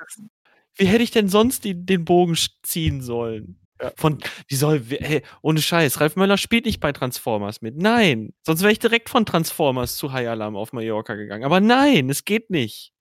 wie 0.76 0.86
hätte 0.86 1.02
ich 1.02 1.10
denn 1.10 1.28
sonst 1.28 1.64
die, 1.64 1.74
den 1.86 2.04
Bogen 2.04 2.36
ziehen 2.62 3.00
sollen? 3.00 3.58
Ja. 3.80 3.92
Von, 3.96 4.18
die 4.50 4.54
soll, 4.54 4.82
hey, 4.82 5.22
ohne 5.42 5.60
Scheiß, 5.60 6.00
Ralf 6.00 6.16
Möller 6.16 6.38
spielt 6.38 6.64
nicht 6.64 6.80
bei 6.80 6.92
Transformers 6.92 7.60
mit. 7.60 7.76
Nein, 7.76 8.32
sonst 8.44 8.62
wäre 8.62 8.72
ich 8.72 8.78
direkt 8.78 9.10
von 9.10 9.26
Transformers 9.26 9.96
zu 9.96 10.12
High 10.12 10.28
Alarm 10.28 10.56
auf 10.56 10.72
Mallorca 10.72 11.14
gegangen. 11.14 11.44
Aber 11.44 11.60
nein, 11.60 12.08
es 12.08 12.24
geht 12.24 12.48
nicht. 12.50 12.92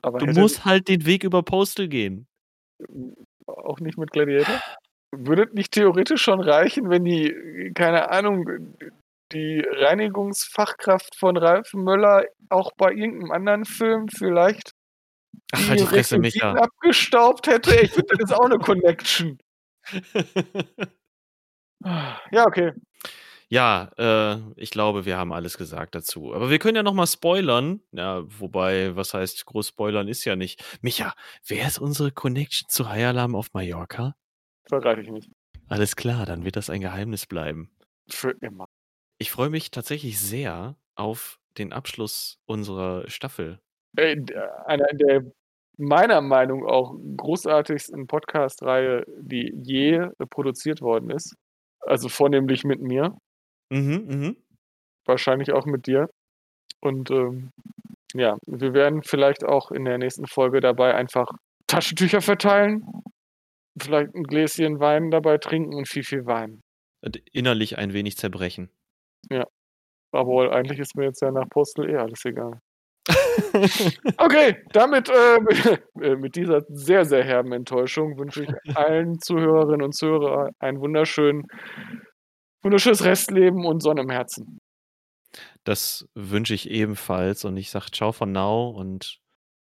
aber 0.00 0.18
Du 0.18 0.26
musst 0.40 0.64
halt 0.64 0.88
den 0.88 1.04
Weg 1.04 1.24
über 1.24 1.42
Postal 1.42 1.88
gehen. 1.88 2.26
auch 3.46 3.80
nicht 3.80 3.98
mit 3.98 4.10
Gladiator. 4.10 4.60
Würde 5.14 5.54
nicht 5.54 5.72
theoretisch 5.72 6.22
schon 6.22 6.40
reichen, 6.40 6.88
wenn 6.88 7.04
die, 7.04 7.70
keine 7.74 8.10
Ahnung, 8.10 8.74
die 9.32 9.60
Reinigungsfachkraft 9.60 11.14
von 11.16 11.36
Ralf 11.36 11.74
Möller 11.74 12.24
auch 12.48 12.72
bei 12.76 12.92
irgendeinem 12.92 13.30
anderen 13.32 13.64
Film 13.66 14.08
vielleicht 14.08 14.72
Ach, 15.52 15.68
halt 15.68 15.80
die 15.80 15.86
Fresse, 15.86 16.18
Micha. 16.18 16.52
abgestaubt 16.54 17.46
hätte? 17.46 17.74
Ich 17.76 17.90
finde, 17.92 18.16
das 18.16 18.30
ist 18.30 18.36
auch 18.36 18.46
eine 18.46 18.58
Connection. 18.58 19.38
Ja, 22.30 22.46
okay. 22.46 22.72
Ja, 23.48 23.90
äh, 23.98 24.38
ich 24.56 24.70
glaube, 24.70 25.04
wir 25.04 25.18
haben 25.18 25.32
alles 25.32 25.58
gesagt 25.58 25.94
dazu. 25.94 26.32
Aber 26.32 26.48
wir 26.48 26.58
können 26.58 26.76
ja 26.76 26.82
noch 26.82 26.94
mal 26.94 27.06
spoilern. 27.06 27.80
Ja, 27.92 28.22
wobei, 28.40 28.96
was 28.96 29.12
heißt 29.12 29.44
groß 29.44 29.68
spoilern 29.68 30.08
ist 30.08 30.24
ja 30.24 30.36
nicht. 30.36 30.64
Micha, 30.80 31.12
wer 31.46 31.66
ist 31.66 31.78
unsere 31.78 32.12
Connection 32.12 32.68
zu 32.70 32.88
High 32.88 33.06
Alarm 33.06 33.34
auf 33.34 33.52
Mallorca? 33.52 34.16
Verrate 34.64 35.02
ich 35.02 35.10
nicht. 35.10 35.30
Alles 35.68 35.96
klar, 35.96 36.24
dann 36.24 36.44
wird 36.44 36.56
das 36.56 36.70
ein 36.70 36.80
Geheimnis 36.80 37.26
bleiben. 37.26 37.70
Für 38.08 38.30
immer. 38.40 38.68
Ich 39.18 39.30
freue 39.30 39.50
mich 39.50 39.70
tatsächlich 39.70 40.18
sehr 40.18 40.76
auf 40.94 41.38
den 41.58 41.72
Abschluss 41.72 42.40
unserer 42.46 43.08
Staffel. 43.10 43.60
D- 43.94 44.34
einer 44.66 44.86
der 44.92 45.24
meiner 45.78 46.20
Meinung 46.20 46.66
auch 46.66 46.94
großartigsten 47.16 48.06
Podcast-Reihe, 48.06 49.04
die 49.18 49.52
je 49.62 49.94
äh, 49.94 50.10
produziert 50.28 50.80
worden 50.80 51.10
ist. 51.10 51.34
Also 51.80 52.08
vornehmlich 52.08 52.64
mit 52.64 52.80
mir, 52.80 53.16
Mhm, 53.70 54.04
mhm. 54.06 54.36
wahrscheinlich 55.06 55.52
auch 55.52 55.64
mit 55.66 55.86
dir. 55.86 56.08
Und 56.80 57.10
ähm, 57.10 57.50
ja, 58.14 58.36
wir 58.46 58.74
werden 58.74 59.02
vielleicht 59.02 59.44
auch 59.44 59.70
in 59.72 59.84
der 59.84 59.98
nächsten 59.98 60.26
Folge 60.26 60.60
dabei 60.60 60.94
einfach 60.94 61.28
Taschentücher 61.66 62.20
verteilen, 62.20 62.84
vielleicht 63.80 64.14
ein 64.14 64.24
Gläschen 64.24 64.78
Wein 64.78 65.10
dabei 65.10 65.38
trinken 65.38 65.74
und 65.74 65.88
viel, 65.88 66.04
viel 66.04 66.26
Wein. 66.26 66.60
Und 67.00 67.16
innerlich 67.32 67.78
ein 67.78 67.92
wenig 67.94 68.16
zerbrechen. 68.18 68.70
Aber 70.12 70.52
eigentlich 70.52 70.78
ist 70.78 70.94
mir 70.94 71.04
jetzt 71.06 71.22
ja 71.22 71.30
nach 71.30 71.48
Postel 71.48 71.88
eh 71.88 71.96
alles 71.96 72.24
egal. 72.26 72.60
Okay, 74.16 74.56
damit 74.72 75.08
äh, 75.08 75.36
äh, 76.00 76.16
mit 76.16 76.36
dieser 76.36 76.62
sehr, 76.68 77.04
sehr 77.04 77.24
herben 77.24 77.52
Enttäuschung 77.52 78.18
wünsche 78.18 78.44
ich 78.44 78.76
allen 78.76 79.18
Zuhörerinnen 79.20 79.82
und 79.82 79.94
Zuhörern 79.94 80.52
ein 80.58 80.80
wunderschön, 80.80 81.44
wunderschönes 82.62 83.04
Restleben 83.04 83.66
und 83.66 83.82
Sonne 83.82 84.02
im 84.02 84.10
Herzen. 84.10 84.60
Das 85.64 86.06
wünsche 86.14 86.54
ich 86.54 86.70
ebenfalls. 86.70 87.44
Und 87.44 87.56
ich 87.56 87.70
sage 87.70 87.86
ciao 87.92 88.12
von 88.12 88.32
now 88.32 88.70
und 88.70 89.18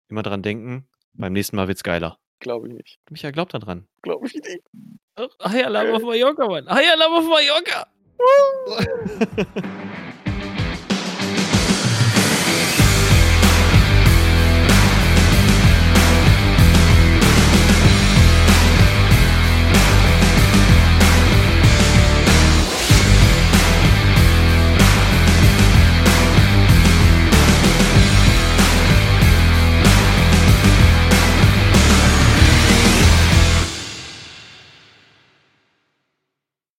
immer 0.10 0.24
dran 0.24 0.42
denken, 0.42 0.88
beim 1.14 1.34
nächsten 1.34 1.56
Mal 1.56 1.68
wird's 1.68 1.84
geiler. 1.84 2.18
Glaube 2.40 2.68
ich 2.68 2.74
nicht. 2.74 3.00
Micha, 3.10 3.32
glaubt 3.32 3.54
da 3.54 3.60
dran. 3.60 3.88
Glaube 4.02 4.28
ich 4.28 4.36
nicht. 4.36 4.62
High 5.44 5.66
Alarm 5.66 5.96
auf 5.96 6.04
Mallorca, 6.04 6.48
Mann. 6.48 6.70
High 6.70 6.92
Alarm 6.94 7.14
auf 7.14 7.26
Mallorca. 7.28 7.88